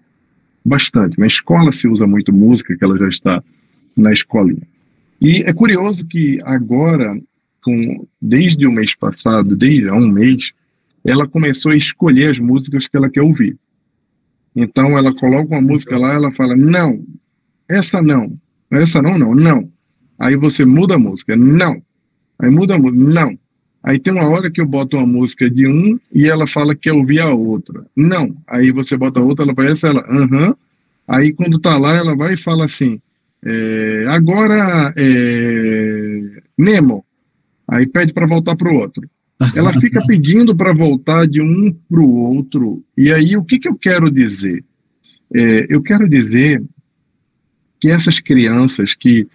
bastante. 0.62 1.18
Na 1.18 1.26
escola 1.26 1.72
se 1.72 1.88
usa 1.88 2.06
muito 2.06 2.30
música, 2.30 2.76
que 2.76 2.84
ela 2.84 2.98
já 2.98 3.08
está 3.08 3.42
na 3.96 4.12
escolinha. 4.12 4.62
E 5.18 5.42
é 5.42 5.52
curioso 5.54 6.04
que 6.06 6.38
agora, 6.44 7.18
com, 7.62 8.06
desde 8.20 8.66
o 8.66 8.72
mês 8.72 8.94
passado, 8.94 9.56
desde 9.56 9.88
há 9.88 9.94
um 9.94 10.06
mês, 10.06 10.50
ela 11.02 11.26
começou 11.26 11.72
a 11.72 11.76
escolher 11.76 12.30
as 12.30 12.38
músicas 12.38 12.86
que 12.86 12.94
ela 12.94 13.08
quer 13.08 13.22
ouvir. 13.22 13.56
Então 14.54 14.96
ela 14.96 15.14
coloca 15.14 15.54
uma 15.54 15.60
música 15.60 15.96
lá, 15.98 16.14
ela 16.14 16.32
fala: 16.32 16.56
"Não, 16.56 17.02
essa 17.68 18.02
não. 18.02 18.32
Essa 18.70 19.02
não, 19.02 19.18
não, 19.18 19.34
não". 19.34 19.70
Aí 20.18 20.36
você 20.36 20.64
muda 20.64 20.94
a 20.94 20.98
música. 20.98 21.36
Não. 21.36 21.82
Aí 22.38 22.50
muda 22.50 22.74
a 22.74 22.78
música. 22.78 23.02
Não. 23.04 23.38
Aí 23.82 23.98
tem 23.98 24.12
uma 24.12 24.28
hora 24.28 24.50
que 24.50 24.60
eu 24.60 24.66
boto 24.66 24.96
uma 24.96 25.06
música 25.06 25.50
de 25.50 25.66
um 25.68 25.98
e 26.12 26.26
ela 26.26 26.46
fala 26.46 26.74
que 26.74 26.82
quer 26.82 26.92
ouvir 26.92 27.20
a 27.20 27.30
outra. 27.34 27.84
Não. 27.96 28.34
Aí 28.46 28.70
você 28.70 28.96
bota 28.96 29.20
outra, 29.20 29.44
ela 29.44 29.54
parece 29.54 29.86
ela, 29.86 30.00
aham. 30.08 30.24
Uh 30.24 30.52
-huh. 30.52 30.56
Aí 31.06 31.32
quando 31.34 31.58
tá 31.60 31.76
lá, 31.78 31.94
ela 31.94 32.16
vai 32.16 32.34
e 32.34 32.36
fala 32.38 32.64
assim: 32.64 33.00
é, 33.44 34.06
agora 34.08 34.92
é, 34.96 36.20
Nemo. 36.56 37.04
Aí 37.68 37.86
pede 37.86 38.12
para 38.12 38.26
voltar 38.26 38.56
para 38.56 38.70
o 38.72 38.76
outro. 38.76 39.08
Ela 39.54 39.72
fica 39.74 40.00
pedindo 40.06 40.54
para 40.54 40.72
voltar 40.72 41.26
de 41.26 41.40
um 41.40 41.72
para 41.72 42.00
o 42.00 42.16
outro. 42.16 42.84
E 42.96 43.12
aí, 43.12 43.36
o 43.36 43.44
que, 43.44 43.58
que 43.58 43.68
eu 43.68 43.74
quero 43.74 44.10
dizer? 44.10 44.64
É, 45.34 45.66
eu 45.68 45.82
quero 45.82 46.08
dizer 46.08 46.62
que 47.80 47.90
essas 47.90 48.20
crianças 48.20 48.94
que 48.94 49.26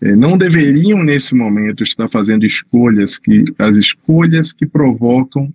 é, 0.00 0.14
não 0.14 0.38
deveriam, 0.38 1.02
nesse 1.02 1.34
momento, 1.34 1.82
estar 1.82 2.08
fazendo 2.08 2.46
escolhas, 2.46 3.18
que 3.18 3.44
as 3.58 3.76
escolhas 3.76 4.52
que 4.52 4.64
provocam 4.64 5.52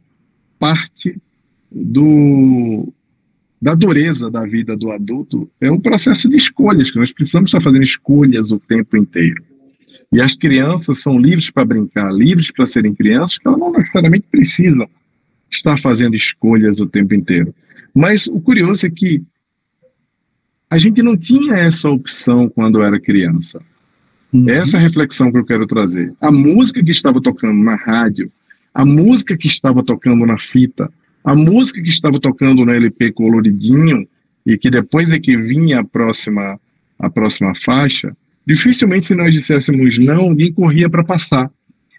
parte 0.60 1.18
do, 1.72 2.94
da 3.62 3.74
dureza 3.74 4.30
da 4.30 4.46
vida 4.46 4.76
do 4.76 4.92
adulto, 4.92 5.50
é 5.62 5.72
um 5.72 5.80
processo 5.80 6.30
de 6.30 6.36
escolhas, 6.36 6.92
que 6.92 7.00
nós 7.00 7.12
precisamos 7.12 7.48
estar 7.50 7.62
fazendo 7.62 7.84
escolhas 7.84 8.52
o 8.52 8.60
tempo 8.60 8.98
inteiro. 8.98 9.44
E 10.14 10.22
as 10.22 10.36
crianças 10.36 11.00
são 11.00 11.18
livres 11.18 11.50
para 11.50 11.66
brincar, 11.66 12.14
livres 12.14 12.52
para 12.52 12.68
serem 12.68 12.94
crianças, 12.94 13.40
que 13.40 13.48
elas 13.48 13.60
não 13.60 13.72
necessariamente 13.72 14.26
precisam 14.30 14.88
estar 15.52 15.80
fazendo 15.80 16.16
escolhas 16.16 16.80
o 16.80 16.86
tempo 16.86 17.16
inteiro. 17.16 17.54
Mas 17.96 18.28
o 18.28 18.40
curioso 18.40 18.86
é 18.86 18.90
que 18.92 19.24
a 20.70 20.78
gente 20.78 21.02
não 21.02 21.18
tinha 21.18 21.56
essa 21.56 21.90
opção 21.90 22.48
quando 22.48 22.82
era 22.82 23.00
criança. 23.00 23.60
Uhum. 24.32 24.50
Essa 24.50 24.78
reflexão 24.78 25.32
que 25.32 25.38
eu 25.38 25.46
quero 25.46 25.66
trazer. 25.68 26.14
A 26.22 26.32
música 26.32 26.84
que 26.84 26.92
estava 26.92 27.20
tocando 27.20 27.64
na 27.64 27.76
rádio, 27.76 28.32
a 28.74 28.86
música 28.86 29.36
que 29.36 29.48
estava 29.48 29.84
tocando 29.84 30.26
na 30.26 30.38
fita, 30.38 30.92
a 31.24 31.36
música 31.36 31.82
que 31.82 31.90
estava 31.90 32.20
tocando 32.20 32.66
no 32.66 32.72
LP 32.72 33.12
coloridinho 33.14 34.08
e 34.46 34.58
que 34.58 34.70
depois 34.70 35.12
é 35.12 35.20
que 35.20 35.38
vinha 35.38 35.80
a 35.80 35.84
próxima 35.84 36.60
a 37.00 37.10
próxima 37.10 37.54
faixa, 37.56 38.16
Dificilmente, 38.46 39.08
se 39.08 39.16
nós 39.16 39.34
disséssemos 39.34 39.98
não, 39.98 40.22
alguém 40.22 40.52
corria 40.52 40.90
para 40.90 41.04
passar. 41.04 41.50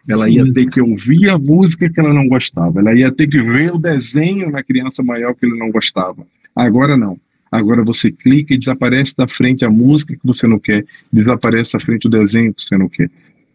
Ela 0.06 0.28
ia 0.28 0.44
ter 0.52 0.66
que 0.66 0.80
ouvir 0.80 1.30
a 1.30 1.38
música 1.38 1.88
que 1.88 1.98
ela 1.98 2.12
não 2.12 2.28
gostava, 2.28 2.80
ela 2.80 2.94
ia 2.94 3.10
ter 3.10 3.26
que 3.26 3.40
ver 3.40 3.72
o 3.72 3.78
desenho 3.78 4.50
na 4.50 4.62
criança 4.62 5.02
maior 5.02 5.34
que 5.34 5.46
ele 5.46 5.58
não 5.58 5.70
gostava. 5.70 6.26
Agora 6.54 6.96
não. 6.96 7.18
Agora 7.50 7.82
você 7.82 8.10
clica 8.10 8.52
e 8.52 8.58
desaparece 8.58 9.16
da 9.16 9.26
frente 9.26 9.64
a 9.64 9.70
música 9.70 10.14
que 10.14 10.26
você 10.26 10.46
não 10.46 10.58
quer, 10.58 10.84
desaparece 11.10 11.72
da 11.72 11.80
frente 11.80 12.06
o 12.06 12.10
desenho 12.10 12.52
que 12.52 12.64
você 12.64 12.76
não 12.76 12.88
quer. 12.88 13.08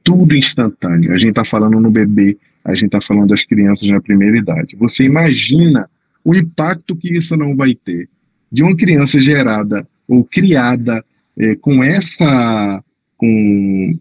Tudo 0.03 0.35
instantâneo. 0.35 1.13
A 1.13 1.17
gente 1.17 1.31
está 1.31 1.45
falando 1.45 1.79
no 1.79 1.91
bebê, 1.91 2.37
a 2.63 2.73
gente 2.73 2.85
está 2.85 3.01
falando 3.01 3.29
das 3.29 3.43
crianças 3.43 3.87
na 3.87 4.01
primeira 4.01 4.37
idade. 4.37 4.75
Você 4.77 5.03
imagina 5.03 5.87
o 6.23 6.33
impacto 6.33 6.95
que 6.95 7.13
isso 7.13 7.35
não 7.37 7.55
vai 7.55 7.75
ter 7.75 8.09
de 8.51 8.63
uma 8.63 8.75
criança 8.75 9.21
gerada 9.21 9.87
ou 10.07 10.23
criada 10.23 11.03
é, 11.39 11.55
com 11.55 11.83
essa 11.83 12.83
com, 13.17 13.97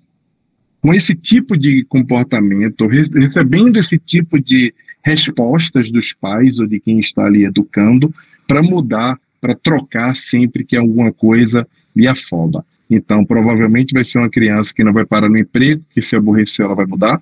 com 0.80 0.95
esse 0.95 1.14
tipo 1.14 1.57
de 1.57 1.85
comportamento, 1.85 2.87
recebendo 2.87 3.78
esse 3.78 3.99
tipo 3.99 4.40
de 4.40 4.75
respostas 5.04 5.90
dos 5.90 6.12
pais 6.12 6.59
ou 6.59 6.66
de 6.66 6.78
quem 6.78 6.99
está 6.99 7.25
ali 7.25 7.45
educando, 7.45 8.14
para 8.47 8.62
mudar, 8.62 9.18
para 9.40 9.54
trocar 9.54 10.14
sempre 10.14 10.64
que 10.64 10.76
alguma 10.76 11.12
coisa 11.12 11.66
lhe 11.95 12.07
afoba. 12.07 12.64
Então, 12.90 13.25
provavelmente 13.25 13.92
vai 13.92 14.04
ser 14.04 14.18
uma 14.18 14.30
criança 14.30 14.73
que 14.75 14.83
não 14.83 14.92
vai 14.92 15.04
parar 15.04 15.28
no 15.28 15.38
emprego, 15.38 15.83
que 15.95 16.00
se 16.00 16.16
aborrecer 16.16 16.64
ela 16.64 16.75
vai 16.75 16.87
mudar, 16.87 17.21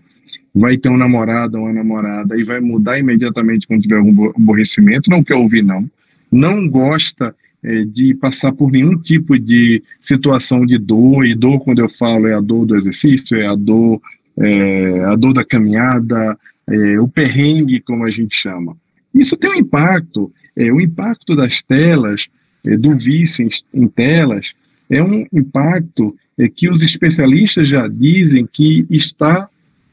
vai 0.54 0.76
ter 0.76 0.88
um 0.88 0.96
namorado 0.96 1.58
ou 1.58 1.64
uma 1.64 1.72
namorada 1.72 2.38
e 2.38 2.44
vai 2.44 2.60
mudar 2.60 2.98
imediatamente 2.98 3.66
quando 3.66 3.82
tiver 3.82 3.96
algum 3.96 4.30
aborrecimento, 4.30 5.10
não 5.10 5.22
quer 5.22 5.34
ouvir 5.34 5.62
não, 5.62 5.88
não 6.30 6.68
gosta 6.68 7.34
é, 7.66 7.84
de 7.84 8.14
passar 8.14 8.52
por 8.52 8.70
nenhum 8.70 8.96
tipo 8.96 9.36
de 9.36 9.82
situação 10.00 10.64
de 10.64 10.78
dor, 10.78 11.26
e 11.26 11.34
dor, 11.34 11.58
quando 11.58 11.80
eu 11.80 11.88
falo, 11.88 12.28
é 12.28 12.34
a 12.34 12.40
dor 12.40 12.64
do 12.64 12.76
exercício, 12.76 13.36
é 13.36 13.44
a 13.44 13.56
dor, 13.56 14.00
é, 14.38 15.00
a 15.04 15.16
dor 15.16 15.32
da 15.32 15.44
caminhada, 15.44 16.38
é, 16.68 17.00
o 17.00 17.08
perrengue, 17.08 17.80
como 17.80 18.04
a 18.04 18.10
gente 18.10 18.36
chama. 18.36 18.76
Isso 19.12 19.36
tem 19.36 19.50
um 19.50 19.56
impacto, 19.56 20.32
é, 20.54 20.72
o 20.72 20.80
impacto 20.80 21.34
das 21.34 21.60
telas, 21.60 22.28
é, 22.64 22.76
do 22.76 22.96
vício 22.96 23.44
em, 23.44 23.82
em, 23.82 23.88
telas, 23.88 24.52
é 24.88 25.02
um 25.02 25.26
impacto 25.32 26.16
é, 26.38 26.48
que 26.48 26.70
os 26.70 26.84
especialistas 26.84 27.66
já 27.66 27.88
dizem 27.88 28.46
que 28.46 28.86
está 28.88 29.48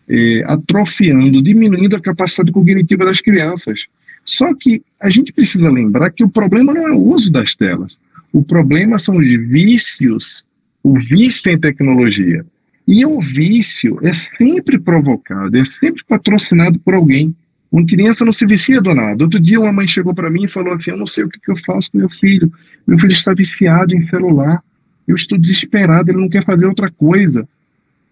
é, 0.08 0.44
atrofiando, 0.46 1.42
diminuindo 1.42 1.96
a 1.96 2.02
capacidade 2.02 2.52
cognitiva 2.52 3.04
das 3.04 3.20
crianças. 3.20 3.86
Só 4.26 4.54
que 4.54 4.82
a 5.00 5.10
gente 5.10 5.34
precisa 5.34 5.70
lembrar 5.70 6.12
que 6.12 6.24
o 6.24 6.30
problema 6.30 6.74
não 6.74 6.88
é 6.88 6.92
o 6.92 7.00
uso 7.00 7.32
das 7.32 7.56
telas. 7.56 8.00
O 8.32 8.44
problema 8.44 8.98
são 8.98 9.18
os 9.18 9.28
vícios, 9.28 10.46
o 10.82 11.00
vício 11.00 11.52
em 11.52 11.60
tecnologia. 11.60 12.46
E 12.88 13.06
o 13.06 13.20
vício 13.22 14.00
é 14.02 14.12
sempre 14.12 14.78
provocado, 14.78 15.58
é 15.58 15.64
sempre 15.64 16.04
patrocinado 16.08 16.80
por 16.80 16.94
alguém. 16.94 17.36
Uma 17.72 17.86
criança 17.86 18.26
não 18.26 18.34
se 18.34 18.46
vicia 18.46 18.82
do 18.82 18.94
nada. 18.94 19.24
Outro 19.24 19.40
dia 19.40 19.60
uma 19.60 19.72
mãe 19.74 19.88
chegou 19.88 20.14
para 20.14 20.30
mim 20.30 20.44
e 20.44 20.50
falou 20.50 20.74
assim: 20.74 20.92
Eu 20.92 20.98
não 20.98 21.08
sei 21.08 21.24
o 21.24 21.30
que, 21.30 21.40
que 21.40 21.50
eu 21.50 21.56
faço 21.66 21.92
com 21.92 21.98
meu 21.98 22.10
filho. 22.10 22.52
Meu 22.86 23.00
filho 23.00 23.14
está 23.14 23.34
viciado 23.34 23.96
em 23.96 24.06
celular. 24.08 24.62
Eu 25.08 25.16
estou 25.16 25.38
desesperado, 25.38 26.12
ele 26.12 26.20
não 26.20 26.30
quer 26.30 26.44
fazer 26.44 26.66
outra 26.66 26.92
coisa. 26.92 27.48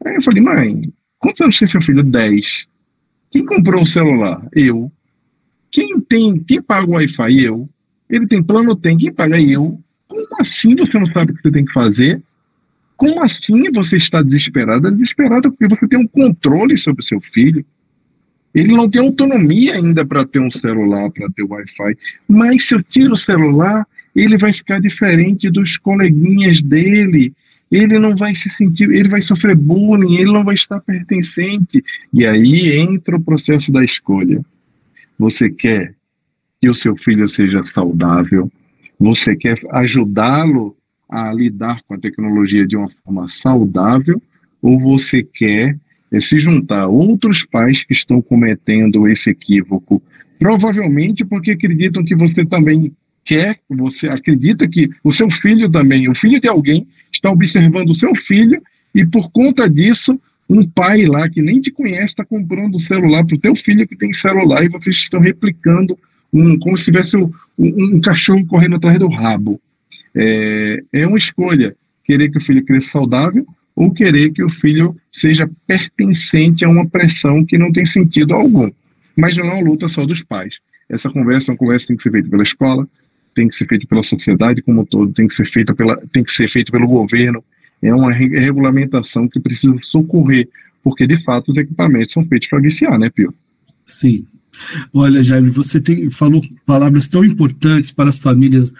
Aí 0.03 0.15
eu 0.15 0.22
falei: 0.22 0.41
Mãe, 0.41 0.94
quantos 1.20 1.41
anos 1.41 1.60
tem 1.60 1.68
seu 1.68 1.82
filho? 1.82 2.01
Dez. 2.01 2.65
Quem 3.30 3.46
comprou 3.46 3.84
o 3.84 3.88
celular? 3.88 4.46
Eu. 4.53 4.91
Quem 5.72 6.00
tem, 6.01 6.40
quem 6.40 6.62
paga 6.62 6.88
o 6.88 6.96
Wi-Fi? 6.96 7.44
Eu. 7.44 7.70
Ele 8.10 8.28
tem 8.28 8.44
plano? 8.44 8.75
Tem. 8.75 8.98
Quem 8.98 9.13
paga? 9.13 9.40
Eu. 9.40 9.80
Como 10.08 10.28
assim 10.40 10.75
você 10.75 11.00
não 11.00 11.06
sabe 11.06 11.32
o 11.32 11.36
que 11.36 11.42
você 11.42 11.51
tem 11.51 11.66
que 11.66 11.72
fazer? 11.72 12.22
Como 12.98 13.24
assim 13.24 13.72
você 13.72 13.98
está 13.98 14.22
desesperado? 14.22 14.91
Desesperado 14.91 15.52
porque 15.52 15.67
você 15.67 15.88
tem 15.88 16.00
um 16.00 16.08
controle 16.08 16.78
sobre 16.78 17.02
o 17.02 17.06
seu 17.06 17.19
filho. 17.22 17.65
Ele 18.54 18.74
não 18.74 18.89
tem 18.89 19.02
autonomia 19.02 19.76
ainda 19.76 20.06
para 20.06 20.26
ter 20.26 20.39
um 20.39 20.52
celular, 20.52 21.10
para 21.10 21.30
ter 21.30 21.43
Wi-Fi. 21.43 21.98
Mas 22.28 22.65
se 22.65 22.76
eu 22.76 22.84
tiro 22.84 23.13
o 23.13 23.17
celular, 23.17 23.88
ele 24.13 24.38
vai 24.38 24.52
ficar 24.52 24.82
diferente 24.82 25.50
dos 25.50 25.78
coleguinhas 25.78 26.62
dele. 26.62 27.34
Ele 27.72 27.98
não 27.98 28.15
vai 28.15 28.36
se 28.36 28.50
sentir, 28.50 28.89
ele 28.91 29.08
vai 29.08 29.22
sofrer 29.22 29.56
bullying, 29.56 30.17
ele 30.17 30.34
não 30.34 30.43
vai 30.43 30.56
estar 30.56 30.82
pertencente. 30.82 31.82
E 32.13 32.26
aí 32.26 32.78
entra 32.78 33.15
o 33.15 33.22
processo 33.22 33.72
da 33.72 33.84
escolha. 33.84 34.43
Você 35.21 35.51
quer 35.51 35.93
que 36.60 36.67
o 36.67 36.73
seu 36.73 36.97
filho 36.97 37.27
seja 37.27 37.63
saudável, 37.63 38.51
você 38.99 39.36
quer 39.36 39.62
ajudá-lo 39.69 40.75
a 41.07 41.31
lidar 41.31 41.84
com 41.84 41.93
a 41.93 41.99
tecnologia 41.99 42.65
de 42.65 42.75
uma 42.75 42.89
forma 42.89 43.27
saudável, 43.27 44.19
ou 44.63 44.79
você 44.79 45.21
quer 45.21 45.77
é, 46.12 46.19
se 46.19 46.39
juntar 46.39 46.86
a 46.86 46.88
outros 46.88 47.45
pais 47.45 47.84
que 47.84 47.93
estão 47.93 48.19
cometendo 48.19 49.07
esse 49.07 49.29
equívoco, 49.29 50.01
provavelmente 50.39 51.23
porque 51.23 51.51
acreditam 51.51 52.03
que 52.03 52.15
você 52.15 52.43
também 52.43 52.91
quer, 53.23 53.60
você 53.69 54.07
acredita 54.07 54.67
que 54.67 54.89
o 55.03 55.12
seu 55.12 55.29
filho 55.29 55.69
também, 55.69 56.10
o 56.10 56.15
filho 56.15 56.41
de 56.41 56.47
alguém, 56.47 56.88
está 57.13 57.29
observando 57.29 57.91
o 57.91 57.95
seu 57.95 58.15
filho 58.15 58.60
e 58.95 59.05
por 59.05 59.29
conta 59.29 59.69
disso 59.69 60.19
um 60.49 60.67
pai 60.67 61.06
lá 61.06 61.30
que 61.30 61.41
nem 61.41 61.62
te 61.62 61.71
conhece 61.71 62.08
está 62.08 62.25
comprando 62.25 62.75
um 62.75 62.80
celular 62.80 63.25
para 63.25 63.36
o 63.36 63.39
teu 63.39 63.56
filho 63.56 63.88
que 63.88 63.95
tem 63.95 64.12
celular 64.12 64.63
e 64.63 64.69
vocês 64.69 64.97
estão 64.97 65.19
replicando 65.19 65.97
um, 66.34 66.58
como 66.60 66.75
se 66.77 66.86
tivesse 66.86 67.15
um, 67.15 67.32
um, 67.58 67.95
um 67.95 68.01
cachorro 68.01 68.45
correndo 68.45 68.75
atrás 68.75 68.99
do 68.99 69.08
rabo. 69.08 69.62
É, 70.13 70.84
é 70.91 71.08
uma 71.08 71.17
escolha 71.17 71.75
querer 72.04 72.30
que 72.30 72.38
o 72.38 72.41
filho 72.41 72.63
cresça 72.65 72.91
saudável 72.91 73.45
ou 73.75 73.91
querer 73.91 74.32
que 74.32 74.43
o 74.43 74.49
filho 74.49 74.95
seja 75.12 75.49
pertencente 75.65 76.65
a 76.65 76.69
uma 76.69 76.88
pressão 76.88 77.45
que 77.45 77.58
não 77.58 77.71
tem 77.71 77.86
sentido 77.86 78.34
algum. 78.34 78.69
Mas 79.15 79.36
não 79.38 79.45
é 79.45 79.54
uma 79.54 79.63
luta 79.63 79.88
só 79.88 80.06
dos 80.06 80.21
pais. 80.21 80.56
Essa 80.89 81.10
conversa 81.10 81.49
é 81.49 81.54
uma 81.54 81.58
conversa 81.58 81.84
que 81.84 81.88
tem 81.88 81.97
que 81.97 82.04
ser 82.04 82.12
feita 82.12 82.30
pela 82.30 82.43
escola, 82.43 82.88
tem 83.34 83.47
que 83.47 83.56
ser 83.56 83.65
feita 83.65 83.88
pela 83.88 84.04
sociedade 84.04 84.62
como 84.62 84.82
um 84.82 84.86
todo, 84.86 85.13
tem 85.13 85.27
que 85.27 85.34
ser 85.34 85.45
feita 85.45 85.73
pela, 85.73 85.97
tem 86.12 86.23
que 86.23 86.32
ser 86.32 86.49
feita 86.49 86.71
pelo 86.71 86.88
governo, 86.88 87.43
é 87.82 87.94
uma 87.94 88.12
regulamentação 88.12 89.28
que 89.28 89.39
precisa 89.39 89.76
socorrer, 89.82 90.48
porque 90.84 91.08
de 91.08 91.22
fato 91.24 91.52
os 91.52 91.58
equipamentos 91.58 92.13
são 92.13 92.26
feitos 92.26 92.48
para 92.48 92.60
viciar, 92.60 92.98
né, 93.00 93.10
Pio? 93.10 93.34
Sim. 93.86 94.26
Olha, 94.94 95.24
Jaime, 95.24 95.50
você 95.50 95.80
tem, 95.80 96.10
falou 96.10 96.41
palavras 96.65 97.08
tão 97.08 97.24
importantes 97.24 97.91
para 97.91 98.10
as 98.10 98.20
famílias. 98.20 98.72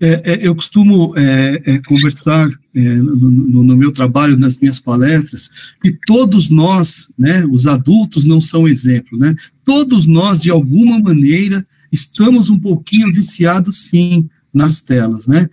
É, 0.00 0.32
é, 0.32 0.46
eu 0.46 0.54
costumo 0.54 1.14
é, 1.16 1.62
é 1.64 1.78
conversar 1.78 2.48
é, 2.74 2.80
no, 2.80 3.62
no, 3.62 3.76
meu 3.76 3.90
trabalho, 3.90 4.36
nas 4.36 4.56
minhas 4.56 4.78
palestras, 4.78 5.50
que 5.82 5.96
todos 6.06 6.48
nós, 6.48 7.08
né, 7.18 7.44
os 7.50 7.66
adultos 7.66 8.24
não 8.24 8.40
são 8.40 8.68
exemplo, 8.68 9.18
né? 9.18 9.34
Todos 9.64 10.06
nós, 10.06 10.40
de 10.40 10.50
alguma 10.50 11.00
maneira, 11.00 11.66
estamos 11.90 12.50
um 12.50 12.58
pouquinho 12.58 13.12
viciados, 13.12 13.88
sim, 13.88 14.28
nas 14.52 14.80
telas, 14.80 15.26
né? 15.26 15.48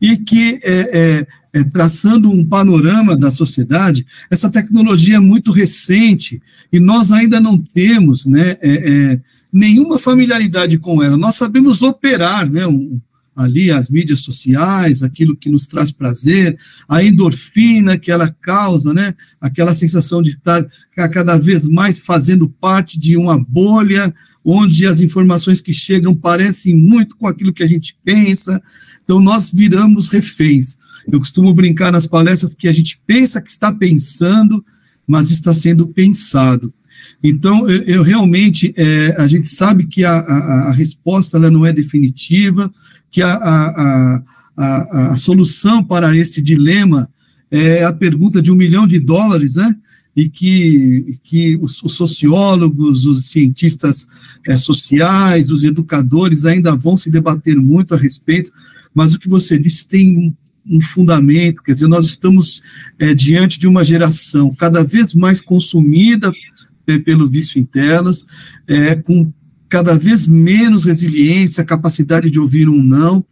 E 0.00 0.16
que, 0.16 0.60
é, 0.62 1.26
é, 1.56 1.64
traçando 1.64 2.30
um 2.30 2.44
panorama 2.44 3.16
da 3.16 3.30
sociedade, 3.30 4.06
essa 4.30 4.50
tecnologia 4.50 5.16
é 5.16 5.20
muito 5.20 5.50
recente 5.50 6.42
e 6.70 6.78
nós 6.78 7.10
ainda 7.10 7.40
não 7.40 7.58
temos, 7.58 8.26
né, 8.26 8.58
é, 8.60 8.72
é, 8.72 9.20
nenhuma 9.50 9.98
familiaridade 9.98 10.76
com 10.76 11.02
ela. 11.02 11.16
Nós 11.16 11.36
sabemos 11.36 11.80
operar, 11.80 12.46
né, 12.50 12.66
um, 12.66 13.00
ali 13.34 13.70
as 13.70 13.88
mídias 13.88 14.20
sociais, 14.20 15.02
aquilo 15.02 15.34
que 15.34 15.50
nos 15.50 15.66
traz 15.66 15.90
prazer, 15.90 16.58
a 16.86 17.02
endorfina 17.02 17.96
que 17.96 18.10
ela 18.10 18.34
causa, 18.40 18.94
né? 18.94 19.14
Aquela 19.38 19.74
sensação 19.74 20.22
de 20.22 20.30
estar 20.30 20.66
cada 20.94 21.36
vez 21.36 21.62
mais 21.64 21.98
fazendo 21.98 22.48
parte 22.48 22.98
de 22.98 23.14
uma 23.14 23.38
bolha 23.38 24.14
onde 24.42 24.86
as 24.86 25.02
informações 25.02 25.60
que 25.60 25.72
chegam 25.72 26.14
parecem 26.14 26.74
muito 26.74 27.14
com 27.16 27.26
aquilo 27.26 27.52
que 27.52 27.62
a 27.62 27.66
gente 27.66 27.94
pensa. 28.02 28.62
Então, 29.04 29.20
nós 29.20 29.50
viramos 29.50 30.08
reféns. 30.08 30.78
Eu 31.10 31.18
costumo 31.18 31.54
brincar 31.54 31.92
nas 31.92 32.06
palestras 32.06 32.54
que 32.54 32.68
a 32.68 32.72
gente 32.72 33.00
pensa 33.06 33.40
que 33.40 33.50
está 33.50 33.72
pensando, 33.72 34.64
mas 35.06 35.30
está 35.30 35.54
sendo 35.54 35.86
pensado. 35.86 36.72
Então, 37.22 37.68
eu, 37.68 37.82
eu 37.82 38.02
realmente, 38.02 38.74
é, 38.76 39.14
a 39.18 39.26
gente 39.26 39.48
sabe 39.48 39.86
que 39.86 40.04
a, 40.04 40.18
a, 40.18 40.68
a, 40.68 40.72
resposta 40.72 41.36
ela 41.36 41.50
não 41.50 41.64
é 41.64 41.72
definitiva, 41.72 42.72
que 43.10 43.22
a, 43.22 43.32
a, 43.32 44.22
a, 44.56 45.12
a 45.12 45.16
solução 45.16 45.84
para 45.84 46.16
este 46.16 46.42
dilema 46.42 47.08
é 47.50 47.84
a 47.84 47.92
pergunta 47.92 48.42
de 48.42 48.50
um 48.50 48.56
milhão 48.56 48.86
de 48.86 48.98
dólares, 48.98 49.56
né? 49.56 49.76
e 50.16 50.30
que, 50.30 51.18
que 51.22 51.56
os, 51.56 51.82
os 51.82 51.94
sociólogos, 51.94 53.04
os 53.04 53.28
cientistas 53.28 54.08
é, 54.46 54.56
sociais, 54.56 55.50
os 55.50 55.62
educadores 55.62 56.46
ainda 56.46 56.74
vão 56.74 56.96
se 56.96 57.10
debater 57.10 57.56
muito 57.56 57.94
a 57.94 57.98
respeito, 57.98 58.50
mas 58.94 59.12
o 59.12 59.18
que 59.18 59.28
você 59.28 59.58
disse 59.58 59.86
tem 59.86 60.34
um, 60.68 60.80
fundamento, 60.80 61.62
quer 61.62 61.74
dizer, 61.74 61.88
nós 61.88 62.06
estamos 62.06 62.62
é, 62.98 63.14
diante 63.14 63.58
de 63.58 63.66
uma 63.66 63.84
geração 63.84 64.54
cada 64.54 64.82
vez 64.82 65.14
mais 65.14 65.40
consumida 65.40 66.32
pelo 67.04 67.28
vício 67.28 67.60
em 67.60 67.64
telas, 67.64 68.24
é, 68.66 68.94
com 68.94 69.32
cada 69.68 69.96
vez 69.96 70.26
menos 70.26 70.84
resiliência, 70.84 71.64
capacidade 71.64 72.30
de 72.30 72.38
ouvir 72.38 72.68
um 72.68 72.82
não. 72.82 73.24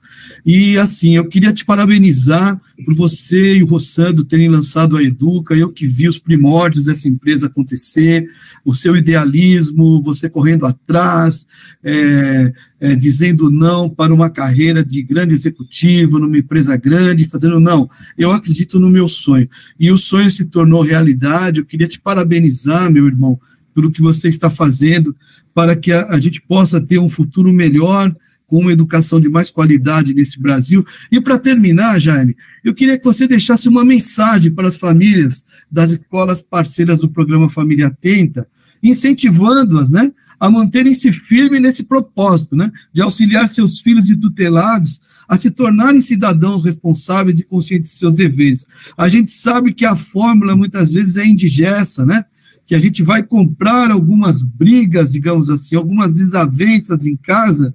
E 0.44 0.76
assim, 0.78 1.16
eu 1.16 1.26
queria 1.26 1.52
te 1.52 1.64
parabenizar 1.64 2.60
por 2.84 2.94
você 2.94 3.56
e 3.56 3.62
o 3.62 3.66
Rossando 3.66 4.24
terem 4.24 4.48
lançado 4.48 4.96
a 4.96 5.02
Educa, 5.02 5.54
eu 5.54 5.70
que 5.70 5.86
vi 5.86 6.08
os 6.08 6.18
primórdios 6.18 6.86
dessa 6.86 7.08
empresa 7.08 7.46
acontecer, 7.46 8.28
o 8.64 8.74
seu 8.74 8.96
idealismo, 8.96 10.02
você 10.02 10.28
correndo 10.28 10.66
atrás, 10.66 11.46
é, 11.82 12.52
é, 12.80 12.94
dizendo 12.94 13.50
não 13.50 13.88
para 13.88 14.12
uma 14.12 14.28
carreira 14.28 14.84
de 14.84 15.02
grande 15.02 15.34
executivo, 15.34 16.18
numa 16.18 16.38
empresa 16.38 16.76
grande, 16.76 17.28
fazendo 17.28 17.60
não. 17.60 17.88
Eu 18.18 18.32
acredito 18.32 18.80
no 18.80 18.90
meu 18.90 19.08
sonho. 19.08 19.48
E 19.78 19.90
o 19.90 19.98
sonho 19.98 20.30
se 20.30 20.44
tornou 20.44 20.82
realidade. 20.82 21.60
Eu 21.60 21.66
queria 21.66 21.86
te 21.86 22.00
parabenizar, 22.00 22.90
meu 22.90 23.06
irmão, 23.06 23.38
pelo 23.74 23.90
que 23.90 24.00
você 24.00 24.28
está 24.28 24.48
fazendo, 24.48 25.14
para 25.52 25.74
que 25.74 25.92
a, 25.92 26.06
a 26.06 26.20
gente 26.20 26.40
possa 26.40 26.80
ter 26.80 26.98
um 26.98 27.08
futuro 27.08 27.52
melhor, 27.52 28.14
com 28.46 28.58
uma 28.60 28.72
educação 28.72 29.20
de 29.20 29.28
mais 29.28 29.50
qualidade 29.50 30.14
nesse 30.14 30.38
Brasil. 30.38 30.86
E 31.10 31.20
para 31.20 31.38
terminar, 31.38 31.98
Jaime, 31.98 32.36
eu 32.62 32.74
queria 32.74 32.98
que 32.98 33.04
você 33.04 33.26
deixasse 33.26 33.68
uma 33.68 33.84
mensagem 33.84 34.52
para 34.52 34.68
as 34.68 34.76
famílias 34.76 35.44
das 35.70 35.90
escolas 35.90 36.42
parceiras 36.42 37.00
do 37.00 37.08
programa 37.08 37.48
Família 37.48 37.88
Atenta, 37.88 38.46
incentivando-as, 38.82 39.90
né, 39.90 40.12
a 40.38 40.50
manterem-se 40.50 41.12
firmes 41.12 41.60
nesse 41.60 41.82
propósito, 41.82 42.54
né, 42.54 42.70
de 42.92 43.00
auxiliar 43.00 43.48
seus 43.48 43.80
filhos 43.80 44.10
e 44.10 44.16
tutelados 44.16 45.00
a 45.26 45.38
se 45.38 45.50
tornarem 45.50 46.02
cidadãos 46.02 46.62
responsáveis 46.62 47.40
e 47.40 47.44
conscientes 47.44 47.92
de 47.92 47.98
seus 47.98 48.14
deveres. 48.14 48.66
A 48.96 49.08
gente 49.08 49.30
sabe 49.30 49.72
que 49.72 49.86
a 49.86 49.96
fórmula 49.96 50.54
muitas 50.54 50.92
vezes 50.92 51.16
é 51.16 51.24
indigesta, 51.24 52.04
né? 52.04 52.26
Que 52.66 52.74
a 52.74 52.78
gente 52.78 53.02
vai 53.02 53.22
comprar 53.22 53.90
algumas 53.90 54.42
brigas, 54.42 55.12
digamos 55.12 55.50
assim, 55.50 55.76
algumas 55.76 56.12
desavenças 56.12 57.04
em 57.06 57.16
casa, 57.16 57.74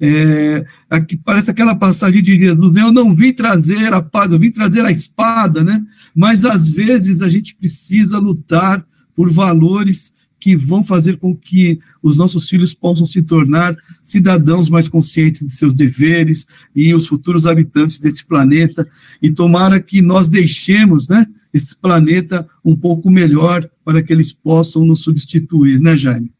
é, 0.00 0.64
aqui, 0.88 1.16
parece 1.16 1.50
aquela 1.50 1.74
passagem 1.74 2.22
de 2.22 2.36
Jesus, 2.36 2.76
eu 2.76 2.92
não 2.92 3.16
vim 3.16 3.32
trazer 3.32 3.92
a 3.92 4.00
paz, 4.00 4.30
eu 4.30 4.38
vim 4.38 4.50
trazer 4.50 4.82
a 4.82 4.92
espada, 4.92 5.64
né? 5.64 5.84
Mas 6.14 6.44
às 6.44 6.68
vezes 6.68 7.20
a 7.20 7.28
gente 7.28 7.54
precisa 7.56 8.18
lutar 8.18 8.86
por 9.16 9.28
valores 9.28 10.12
que 10.40 10.54
vão 10.54 10.84
fazer 10.84 11.16
com 11.16 11.34
que 11.34 11.80
os 12.00 12.16
nossos 12.16 12.48
filhos 12.48 12.72
possam 12.72 13.04
se 13.06 13.22
tornar 13.22 13.76
cidadãos 14.04 14.70
mais 14.70 14.86
conscientes 14.86 15.44
de 15.44 15.52
seus 15.52 15.74
deveres 15.74 16.46
e 16.76 16.94
os 16.94 17.08
futuros 17.08 17.44
habitantes 17.44 17.98
desse 17.98 18.24
planeta. 18.24 18.88
E 19.20 19.32
tomara 19.32 19.80
que 19.80 20.00
nós 20.00 20.28
deixemos, 20.28 21.08
né, 21.08 21.26
esse 21.52 21.76
planeta 21.76 22.46
um 22.64 22.76
pouco 22.76 23.10
melhor 23.10 23.68
para 23.84 24.02
que 24.02 24.12
eles 24.12 24.32
possam 24.32 24.84
nos 24.84 25.02
substituir, 25.02 25.80
né, 25.80 25.96
Jaime? 25.96 26.30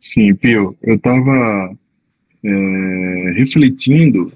Sim, 0.00 0.34
Pio, 0.34 0.76
eu 0.82 0.96
estava 0.96 1.74
é, 2.44 3.32
refletindo 3.36 4.32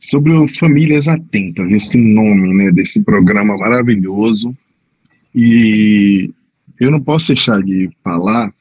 sobre 0.00 0.32
o 0.32 0.48
Famílias 0.48 1.08
Atentas, 1.08 1.70
esse 1.72 1.98
nome 1.98 2.54
né, 2.54 2.70
desse 2.70 3.00
programa 3.00 3.56
maravilhoso. 3.56 4.56
E 5.34 6.30
eu 6.80 6.90
não 6.90 7.00
posso 7.00 7.28
deixar 7.28 7.62
de 7.62 7.90
falar 8.02 8.52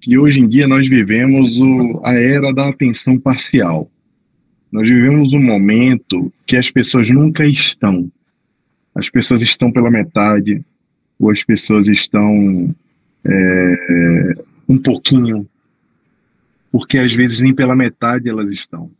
que 0.00 0.16
hoje 0.16 0.40
em 0.40 0.48
dia 0.48 0.66
nós 0.66 0.88
vivemos 0.88 1.58
o, 1.58 2.00
a 2.04 2.14
era 2.14 2.52
da 2.52 2.68
atenção 2.68 3.18
parcial. 3.18 3.90
Nós 4.70 4.88
vivemos 4.88 5.32
um 5.32 5.42
momento 5.42 6.32
que 6.46 6.56
as 6.56 6.70
pessoas 6.70 7.10
nunca 7.10 7.44
estão. 7.44 8.10
As 8.98 9.08
pessoas 9.08 9.40
estão 9.40 9.70
pela 9.70 9.90
metade, 9.90 10.62
ou 11.18 11.30
as 11.30 11.44
pessoas 11.44 11.88
estão 11.88 12.74
é, 13.24 14.34
um 14.68 14.76
pouquinho 14.76 15.48
porque 16.70 16.98
às 16.98 17.14
vezes 17.14 17.38
nem 17.40 17.54
pela 17.54 17.74
metade 17.74 18.28
elas 18.28 18.50
estão. 18.50 18.90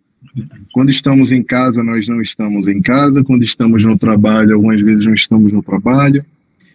Quando 0.72 0.90
estamos 0.90 1.30
em 1.30 1.42
casa, 1.42 1.82
nós 1.82 2.08
não 2.08 2.20
estamos 2.20 2.66
em 2.66 2.80
casa. 2.80 3.22
Quando 3.22 3.44
estamos 3.44 3.84
no 3.84 3.96
trabalho, 3.98 4.54
algumas 4.54 4.80
vezes 4.80 5.04
não 5.04 5.14
estamos 5.14 5.52
no 5.52 5.62
trabalho. 5.62 6.24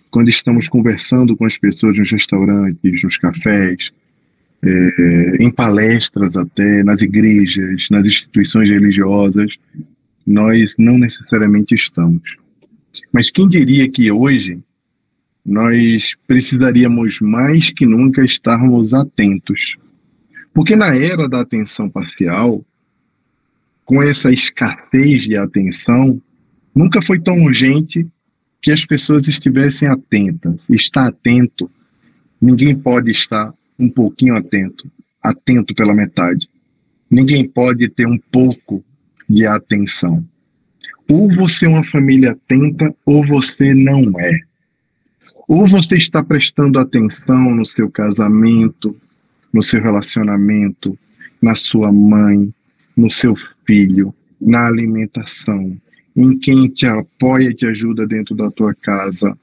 Quando 0.10 0.30
estamos 0.30 0.70
conversando 0.70 1.36
com 1.36 1.46
as 1.46 1.58
pessoas 1.58 1.98
nos 1.98 2.12
restaurantes, 2.12 3.04
nos 3.04 3.18
cafés, 3.18 3.90
é, 4.62 5.38
em 5.40 5.52
palestras 5.52 6.38
até, 6.38 6.84
nas 6.84 7.02
igrejas, 7.02 7.88
nas 7.90 8.06
instituições 8.06 8.70
religiosas, 8.70 9.54
nós 10.26 10.76
não 10.78 10.98
necessariamente 10.98 11.74
estamos. 11.74 12.38
Mas 13.12 13.30
quem 13.30 13.48
diria 13.48 13.90
que 13.90 14.12
hoje 14.12 14.60
nós 15.46 16.16
precisaríamos 16.26 17.20
mais 17.20 17.70
que 17.70 17.86
nunca 17.86 18.24
estarmos 18.24 18.94
atentos 18.94 19.76
porque 20.54 20.76
na 20.76 20.96
era 20.96 21.28
da 21.28 21.42
atenção 21.42 21.90
parcial, 21.90 22.64
com 23.84 24.02
essa 24.04 24.32
escassez 24.32 25.24
de 25.24 25.36
atenção, 25.36 26.22
nunca 26.76 27.02
foi 27.02 27.20
tão 27.20 27.44
urgente 27.44 28.08
que 28.62 28.72
as 28.72 28.86
pessoas 28.86 29.28
estivessem 29.28 29.88
atentas. 29.88 30.70
Estar 30.70 31.08
atento, 31.08 31.70
ninguém 32.40 32.76
pode 32.76 33.12
estar 33.12 33.54
um 33.78 33.90
pouquinho 33.90 34.38
atento, 34.38 34.90
atento 35.22 35.74
pela 35.74 35.94
metade. 35.94 36.48
Ninguém 37.10 37.48
pode 37.48 37.90
ter 37.90 38.08
um 38.08 38.18
pouco 38.18 38.84
de 39.28 39.46
atenção. 39.46 40.24
Ou 41.10 41.30
você 41.30 41.66
é 41.66 41.70
uma 41.70 41.84
família 41.86 42.32
atenta, 42.32 42.94
ou 43.06 43.26
você 43.26 43.74
não 43.74 44.20
é. 44.20 44.40
Ou 45.48 45.68
você 45.68 45.98
está 45.98 46.24
prestando 46.24 46.80
atenção 46.80 47.54
no 47.54 47.66
seu 47.66 47.90
casamento, 47.90 48.96
no 49.52 49.62
seu 49.62 49.82
relacionamento, 49.82 50.98
na 51.42 51.56
sua 51.56 51.92
mãe, 51.92 52.54
no 52.96 53.12
seu 53.12 53.36
filho, 53.66 54.14
na 54.40 54.68
alimentação, 54.68 55.76
em 56.16 56.38
quem 56.38 56.68
te 56.68 56.86
apoia 56.86 57.50
e 57.50 57.54
te 57.54 57.68
ajuda 57.68 58.08
dentro 58.08 58.34
da 58.36 58.50
tua 58.50 58.74
casa, 58.74 59.38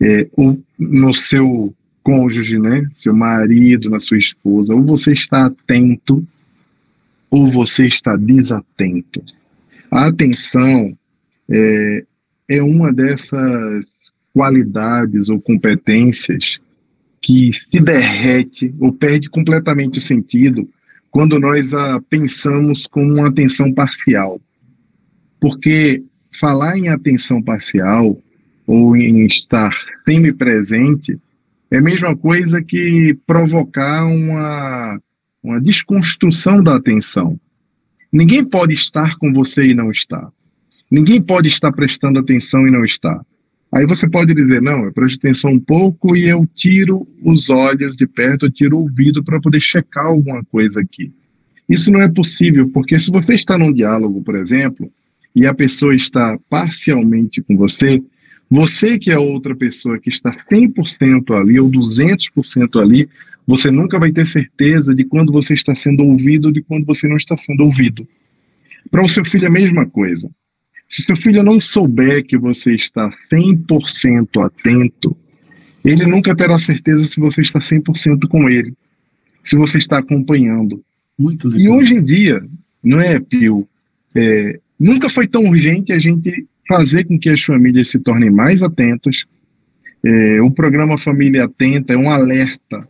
é, 0.00 0.28
ou 0.36 0.60
no 0.78 1.14
seu 1.14 1.74
cônjuge, 2.02 2.58
né? 2.58 2.88
Seu 2.94 3.14
marido, 3.14 3.90
na 3.90 4.00
sua 4.00 4.18
esposa, 4.18 4.74
ou 4.74 4.82
você 4.82 5.12
está 5.12 5.46
atento 5.46 6.26
ou 7.30 7.50
você 7.50 7.86
está 7.86 8.16
desatento. 8.16 9.22
A 9.90 10.06
atenção 10.06 10.96
é, 11.48 12.04
é 12.48 12.62
uma 12.62 12.92
dessas 12.92 14.12
qualidades 14.32 15.28
ou 15.28 15.40
competências 15.40 16.58
que 17.20 17.52
se 17.52 17.80
derrete 17.80 18.74
ou 18.78 18.92
perde 18.92 19.28
completamente 19.28 19.98
o 19.98 20.02
sentido 20.02 20.68
quando 21.10 21.38
nós 21.38 21.72
a 21.72 22.00
pensamos 22.00 22.86
com 22.86 23.04
uma 23.04 23.28
atenção 23.28 23.72
parcial. 23.72 24.40
Porque 25.40 26.02
falar 26.30 26.76
em 26.76 26.88
atenção 26.88 27.42
parcial 27.42 28.16
ou 28.66 28.94
em 28.96 29.24
estar 29.26 29.74
semi-presente 30.04 31.18
é 31.70 31.78
a 31.78 31.82
mesma 31.82 32.16
coisa 32.16 32.62
que 32.62 33.16
provocar 33.26 34.04
uma, 34.04 35.00
uma 35.42 35.60
desconstrução 35.60 36.62
da 36.62 36.76
atenção. 36.76 37.38
Ninguém 38.12 38.44
pode 38.44 38.72
estar 38.72 39.16
com 39.16 39.32
você 39.32 39.66
e 39.66 39.74
não 39.74 39.90
estar. 39.90 40.30
Ninguém 40.90 41.20
pode 41.20 41.48
estar 41.48 41.70
prestando 41.72 42.18
atenção 42.18 42.66
e 42.66 42.70
não 42.70 42.84
estar. 42.84 43.20
Aí 43.70 43.86
você 43.86 44.08
pode 44.08 44.34
dizer, 44.34 44.62
não, 44.62 44.84
eu 44.84 44.92
presto 44.92 45.18
atenção 45.18 45.52
um 45.52 45.60
pouco 45.60 46.16
e 46.16 46.26
eu 46.26 46.48
tiro 46.54 47.06
os 47.22 47.50
olhos 47.50 47.96
de 47.96 48.06
perto, 48.06 48.46
eu 48.46 48.50
tiro 48.50 48.76
o 48.78 48.80
ouvido 48.80 49.22
para 49.22 49.40
poder 49.40 49.60
checar 49.60 50.06
alguma 50.06 50.42
coisa 50.44 50.80
aqui. 50.80 51.12
Isso 51.68 51.90
não 51.90 52.00
é 52.00 52.08
possível, 52.08 52.68
porque 52.70 52.98
se 52.98 53.10
você 53.10 53.34
está 53.34 53.58
num 53.58 53.72
diálogo, 53.72 54.22
por 54.22 54.36
exemplo, 54.36 54.90
e 55.36 55.46
a 55.46 55.52
pessoa 55.52 55.94
está 55.94 56.38
parcialmente 56.48 57.42
com 57.42 57.56
você, 57.58 58.02
você 58.50 58.98
que 58.98 59.10
é 59.10 59.18
outra 59.18 59.54
pessoa 59.54 59.98
que 59.98 60.08
está 60.08 60.32
100% 60.32 61.38
ali 61.38 61.60
ou 61.60 61.70
200% 61.70 62.80
ali, 62.80 63.06
você 63.48 63.70
nunca 63.70 63.98
vai 63.98 64.12
ter 64.12 64.26
certeza 64.26 64.94
de 64.94 65.04
quando 65.04 65.32
você 65.32 65.54
está 65.54 65.74
sendo 65.74 66.04
ouvido 66.04 66.48
ou 66.48 66.52
de 66.52 66.60
quando 66.60 66.84
você 66.84 67.08
não 67.08 67.16
está 67.16 67.34
sendo 67.34 67.64
ouvido. 67.64 68.06
Para 68.90 69.02
o 69.02 69.08
seu 69.08 69.24
filho 69.24 69.46
é 69.46 69.48
a 69.48 69.50
mesma 69.50 69.86
coisa. 69.86 70.30
Se 70.86 71.00
seu 71.00 71.16
filho 71.16 71.42
não 71.42 71.58
souber 71.58 72.26
que 72.26 72.36
você 72.36 72.74
está 72.74 73.10
100% 73.32 74.44
atento, 74.44 75.16
ele 75.82 76.04
nunca 76.04 76.36
terá 76.36 76.58
certeza 76.58 77.06
se 77.06 77.18
você 77.18 77.40
está 77.40 77.58
100% 77.58 78.28
com 78.28 78.50
ele, 78.50 78.74
se 79.42 79.56
você 79.56 79.78
está 79.78 79.96
acompanhando. 79.96 80.84
Muito 81.18 81.48
legal. 81.48 81.62
E 81.62 81.68
hoje 81.70 81.94
em 81.94 82.04
dia, 82.04 82.44
não 82.84 83.00
é, 83.00 83.18
Pio? 83.18 83.66
É, 84.14 84.60
nunca 84.78 85.08
foi 85.08 85.26
tão 85.26 85.44
urgente 85.44 85.90
a 85.90 85.98
gente 85.98 86.46
fazer 86.68 87.04
com 87.04 87.18
que 87.18 87.30
as 87.30 87.42
famílias 87.42 87.88
se 87.88 87.98
tornem 87.98 88.30
mais 88.30 88.62
atentas. 88.62 89.24
É, 90.04 90.42
o 90.42 90.50
programa 90.50 90.98
Família 90.98 91.44
Atenta 91.44 91.94
é 91.94 91.96
um 91.96 92.10
alerta 92.10 92.86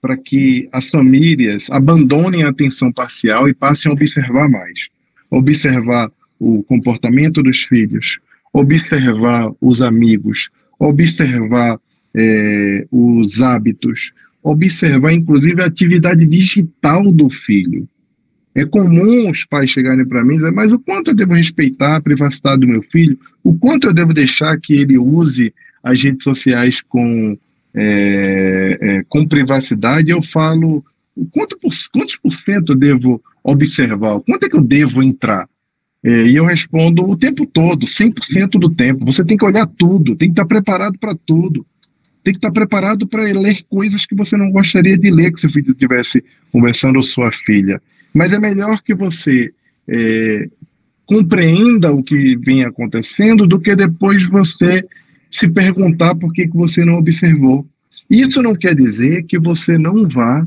para 0.00 0.16
que 0.16 0.68
as 0.72 0.88
famílias 0.88 1.66
abandonem 1.70 2.42
a 2.42 2.48
atenção 2.48 2.92
parcial 2.92 3.48
e 3.48 3.54
passem 3.54 3.90
a 3.90 3.94
observar 3.94 4.48
mais. 4.48 4.78
Observar 5.30 6.10
o 6.38 6.62
comportamento 6.62 7.42
dos 7.42 7.62
filhos, 7.64 8.18
observar 8.52 9.52
os 9.60 9.82
amigos, 9.82 10.48
observar 10.78 11.78
é, 12.14 12.86
os 12.90 13.42
hábitos, 13.42 14.12
observar, 14.42 15.12
inclusive, 15.12 15.60
a 15.62 15.66
atividade 15.66 16.26
digital 16.26 17.12
do 17.12 17.28
filho. 17.28 17.86
É 18.54 18.64
comum 18.64 19.30
os 19.30 19.44
pais 19.44 19.70
chegarem 19.70 20.04
para 20.04 20.24
mim 20.24 20.34
e 20.34 20.36
dizer, 20.38 20.50
mas 20.50 20.72
o 20.72 20.78
quanto 20.78 21.10
eu 21.10 21.14
devo 21.14 21.34
respeitar 21.34 21.96
a 21.96 22.00
privacidade 22.00 22.62
do 22.62 22.66
meu 22.66 22.82
filho? 22.82 23.18
O 23.44 23.54
quanto 23.54 23.86
eu 23.86 23.92
devo 23.92 24.12
deixar 24.12 24.58
que 24.58 24.74
ele 24.74 24.98
use 24.98 25.54
as 25.82 26.02
redes 26.02 26.24
sociais 26.24 26.80
com, 26.80 27.38
é, 27.74 28.78
é, 28.80 29.04
com 29.08 29.26
privacidade? 29.26 30.10
Eu 30.10 30.22
falo, 30.22 30.84
quanto 31.32 31.58
por, 31.58 31.72
quantos 31.92 32.16
por 32.16 32.32
cento 32.32 32.72
eu 32.72 32.76
devo 32.76 33.22
observar? 33.42 34.20
Quanto 34.20 34.46
é 34.46 34.48
que 34.48 34.56
eu 34.56 34.62
devo 34.62 35.02
entrar? 35.02 35.48
É, 36.02 36.10
e 36.26 36.36
eu 36.36 36.46
respondo 36.46 37.08
o 37.08 37.16
tempo 37.16 37.46
todo, 37.46 37.86
100% 37.86 38.58
do 38.58 38.70
tempo. 38.70 39.04
Você 39.04 39.24
tem 39.24 39.36
que 39.36 39.44
olhar 39.44 39.66
tudo, 39.66 40.16
tem 40.16 40.28
que 40.28 40.32
estar 40.32 40.46
preparado 40.46 40.98
para 40.98 41.14
tudo. 41.14 41.66
Tem 42.22 42.34
que 42.34 42.38
estar 42.38 42.50
preparado 42.50 43.06
para 43.06 43.22
ler 43.22 43.62
coisas 43.68 44.04
que 44.04 44.14
você 44.14 44.36
não 44.36 44.50
gostaria 44.50 44.96
de 44.96 45.10
ler 45.10 45.32
que 45.32 45.40
seu 45.40 45.50
filho 45.50 45.72
estivesse 45.72 46.22
conversando 46.52 46.96
ou 46.96 47.02
sua 47.02 47.32
filha. 47.32 47.80
Mas 48.12 48.32
é 48.32 48.38
melhor 48.38 48.82
que 48.82 48.94
você 48.94 49.52
é, 49.88 50.48
compreenda 51.06 51.92
o 51.92 52.02
que 52.02 52.36
vem 52.36 52.64
acontecendo 52.64 53.46
do 53.46 53.58
que 53.58 53.74
depois 53.74 54.26
você 54.28 54.84
se 55.30 55.48
perguntar 55.48 56.14
por 56.14 56.32
que, 56.32 56.48
que 56.48 56.56
você 56.56 56.84
não 56.84 56.94
observou. 56.94 57.66
Isso 58.08 58.42
não 58.42 58.54
quer 58.54 58.74
dizer 58.74 59.24
que 59.24 59.38
você 59.38 59.78
não 59.78 60.08
vá 60.08 60.46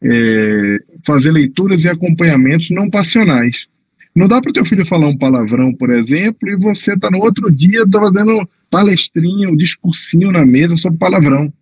é, 0.00 0.78
fazer 1.04 1.32
leituras 1.32 1.84
e 1.84 1.88
acompanhamentos 1.88 2.70
não 2.70 2.88
passionais. 2.88 3.66
Não 4.14 4.28
dá 4.28 4.40
para 4.40 4.50
o 4.50 4.52
teu 4.52 4.64
filho 4.64 4.86
falar 4.86 5.08
um 5.08 5.16
palavrão, 5.16 5.74
por 5.74 5.90
exemplo, 5.90 6.48
e 6.48 6.56
você 6.56 6.94
está 6.94 7.10
no 7.10 7.18
outro 7.18 7.50
dia 7.50 7.84
fazendo 7.90 8.48
palestrinha, 8.70 9.48
um 9.48 9.56
discursinho 9.56 10.30
na 10.30 10.46
mesa 10.46 10.76
sobre 10.76 10.98
palavrão. 10.98 11.52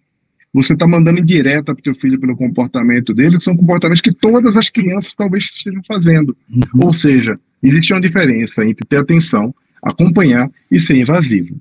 Você 0.52 0.74
está 0.74 0.86
mandando 0.86 1.18
em 1.18 1.24
direta 1.24 1.74
para 1.74 1.80
o 1.80 1.82
teu 1.82 1.94
filho 1.94 2.20
pelo 2.20 2.36
comportamento 2.36 3.14
dele, 3.14 3.38
que 3.38 3.42
são 3.42 3.56
comportamentos 3.56 4.02
que 4.02 4.12
todas 4.12 4.54
as 4.54 4.68
crianças 4.68 5.14
talvez 5.16 5.44
estejam 5.44 5.82
fazendo. 5.88 6.36
Uhum. 6.50 6.86
Ou 6.86 6.92
seja, 6.92 7.40
existe 7.62 7.94
uma 7.94 8.02
diferença 8.02 8.62
entre 8.62 8.86
ter 8.86 8.98
atenção, 8.98 9.54
acompanhar 9.82 10.50
e 10.70 10.78
ser 10.78 10.96
invasivo. 10.96 11.58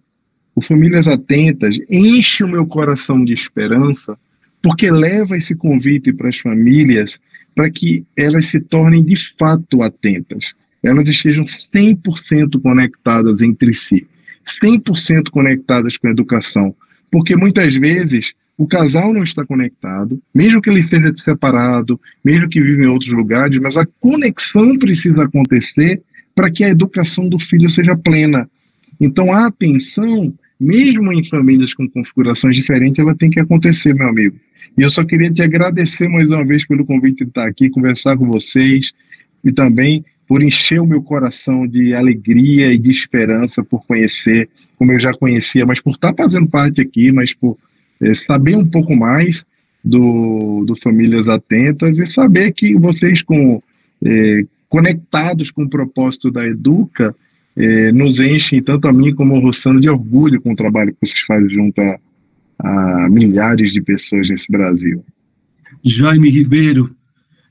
O 0.56 0.62
Famílias 0.62 1.08
Atentas 1.08 1.78
enche 1.90 2.44
o 2.44 2.48
meu 2.48 2.66
coração 2.66 3.24
de 3.24 3.34
esperança, 3.34 4.18
porque 4.62 4.92
leva 4.92 5.38
esse 5.38 5.56
convite 5.56 6.14
para 6.14 6.30
as 6.30 6.38
famílias 6.38 7.20
para 7.56 7.70
que 7.70 8.06
elas 8.16 8.46
se 8.46 8.60
tornem 8.60 9.04
de 9.04 9.16
fato 9.16 9.82
atentas 9.82 10.54
elas 10.84 11.08
estejam 11.08 11.46
100% 11.46 12.62
conectadas 12.62 13.42
entre 13.42 13.74
si, 13.74 14.08
100% 14.64 15.30
conectadas 15.30 15.96
com 15.98 16.08
a 16.08 16.12
educação, 16.12 16.76
porque 17.12 17.36
muitas 17.36 17.76
vezes 17.76 18.34
o 18.58 18.68
casal 18.68 19.14
não 19.14 19.24
está 19.24 19.46
conectado, 19.46 20.22
mesmo 20.34 20.62
que 20.62 20.70
ele 20.70 20.80
esteja 20.80 21.14
separado, 21.18 22.00
mesmo 22.24 22.50
que 22.50 22.62
viva 22.62 22.84
em 22.84 22.88
outros 22.88 23.12
lugares, 23.12 23.60
mas 23.60 23.78
a 23.78 23.86
conexão 24.00 24.78
precisa 24.78 25.24
acontecer 25.24 26.02
para 26.36 26.50
que 26.50 26.64
a 26.64 26.70
educação 26.70 27.28
do 27.28 27.40
filho 27.40 27.70
seja 27.70 27.96
plena. 27.96 28.50
Então 29.00 29.34
a 29.34 29.48
atenção, 29.48 30.34
mesmo 30.62 31.12
em 31.12 31.24
famílias 31.24 31.74
com 31.74 31.90
configurações 31.90 32.56
diferentes, 32.56 33.00
ela 33.00 33.16
tem 33.16 33.32
que 33.32 33.40
acontecer, 33.40 33.96
meu 33.96 34.08
amigo. 34.08 34.38
E 34.78 34.84
eu 34.84 34.90
só 34.92 35.04
queria 35.04 35.32
te 35.32 35.42
agradecer 35.42 36.08
mais 36.08 36.30
uma 36.30 36.46
vez 36.46 36.64
pelo 36.68 36.86
convite 36.86 37.24
de 37.24 37.30
estar 37.30 37.48
aqui, 37.48 37.68
conversar 37.68 38.16
com 38.16 38.28
vocês 38.28 38.94
e 39.44 39.52
também 39.52 40.06
por 40.28 40.44
encher 40.44 40.80
o 40.80 40.86
meu 40.86 41.02
coração 41.02 41.66
de 41.66 41.96
alegria 41.96 42.72
e 42.72 42.78
de 42.78 42.92
esperança 42.92 43.64
por 43.64 43.84
conhecer, 43.88 44.48
como 44.78 44.92
eu 44.92 45.00
já 45.00 45.12
conhecia, 45.14 45.66
mas 45.66 45.80
por 45.80 45.94
estar 45.94 46.14
fazendo 46.14 46.48
parte 46.48 46.80
aqui, 46.80 47.12
mas 47.12 47.34
por 47.34 47.58
é, 48.00 48.14
saber 48.14 48.56
um 48.56 48.66
pouco 48.66 48.96
mais 48.96 49.44
do, 49.84 50.64
do 50.64 50.76
Famílias 50.76 51.28
Atentas 51.28 51.98
e 51.98 52.06
saber 52.06 52.52
que 52.52 52.76
vocês, 52.76 53.24
com, 53.24 53.64
é, 54.06 54.46
conectados 54.70 55.50
com 55.50 55.64
o 55.64 55.70
propósito 55.70 56.30
da 56.30 56.48
Educa, 56.48 57.16
é, 57.56 57.92
nos 57.92 58.20
enchem, 58.20 58.62
tanto 58.62 58.88
a 58.88 58.94
mim 58.94 59.14
como 59.14 59.36
ao 59.36 59.42
Rossano, 59.42 59.82
de 59.82 59.90
orgulho 59.90 60.42
com 60.42 60.54
o 60.54 60.56
trabalho 60.56 60.92
que 60.92 61.08
vocês 61.08 61.22
fazem 61.22 61.50
junto 61.50 61.80
a, 61.82 62.00
a 62.60 63.10
milhares 63.10 63.72
de 63.72 63.82
pessoas 63.82 64.30
nesse 64.30 64.52
Brasil. 64.52 65.04
Jaime 65.84 66.30
Ribeiro, 66.30 66.88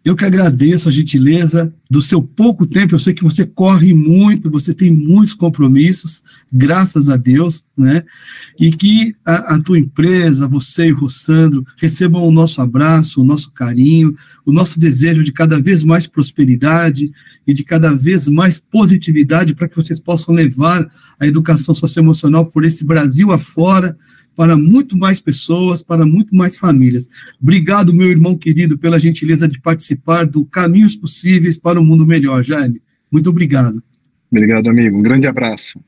eu 0.03 0.17
que 0.17 0.25
agradeço 0.25 0.89
a 0.89 0.93
gentileza 0.93 1.73
do 1.91 2.01
seu 2.01 2.23
pouco 2.23 2.67
tempo. 2.67 2.95
Eu 2.95 2.99
sei 2.99 3.13
que 3.13 3.23
você 3.23 3.45
corre 3.45 3.93
muito, 3.93 4.51
você 4.51 4.73
tem 4.73 4.91
muitos 4.91 5.35
compromissos, 5.35 6.23
graças 6.51 7.11
a 7.11 7.19
Deus, 7.19 7.65
né? 7.77 8.05
E 8.59 8.73
que 8.73 9.15
a, 9.27 9.55
a 9.55 9.59
tua 9.61 9.79
empresa, 9.79 10.49
você 10.49 10.87
e 10.87 10.93
o 10.93 10.99
Rossandro, 10.99 11.67
recebam 11.77 12.27
o 12.27 12.31
nosso 12.31 12.63
abraço, 12.63 13.21
o 13.21 13.25
nosso 13.25 13.51
carinho, 13.53 14.17
o 14.47 14.53
nosso 14.53 14.81
desejo 14.81 15.23
de 15.23 15.33
cada 15.33 15.61
vez 15.61 15.85
mais 15.85 16.07
prosperidade 16.07 17.13
e 17.47 17.53
de 17.53 17.63
cada 17.63 17.93
vez 17.93 18.27
mais 18.27 18.59
positividade 18.59 19.55
para 19.55 19.69
que 19.69 19.77
vocês 19.77 20.01
possam 20.01 20.35
levar 20.35 20.91
a 21.19 21.27
educação 21.27 21.75
socioemocional 21.75 22.47
por 22.47 22.65
esse 22.65 22.85
Brasil 22.85 23.33
afora 23.33 23.99
para 24.37 24.57
muito 24.57 24.97
mais 24.97 25.21
pessoas, 25.21 25.83
para 25.83 26.07
muito 26.07 26.35
mais 26.35 26.57
famílias. 26.57 27.09
Obrigado, 27.41 27.93
meu 27.93 28.09
irmão 28.09 28.37
querido, 28.37 28.79
pela 28.79 28.99
gentileza 28.99 29.47
de 29.47 29.61
participar 29.61 30.27
do 30.27 30.45
Caminhos 30.45 30.97
Possíveis 30.97 31.59
para 31.59 31.81
o 31.81 31.85
Mundo 31.85 32.07
Melhor, 32.07 32.43
Jaime. 32.43 32.81
Muito 33.11 33.29
obrigado. 33.29 33.83
Obrigado, 34.31 34.69
amigo. 34.69 34.99
Um 34.99 35.03
grande 35.03 35.27
abraço. 35.27 35.81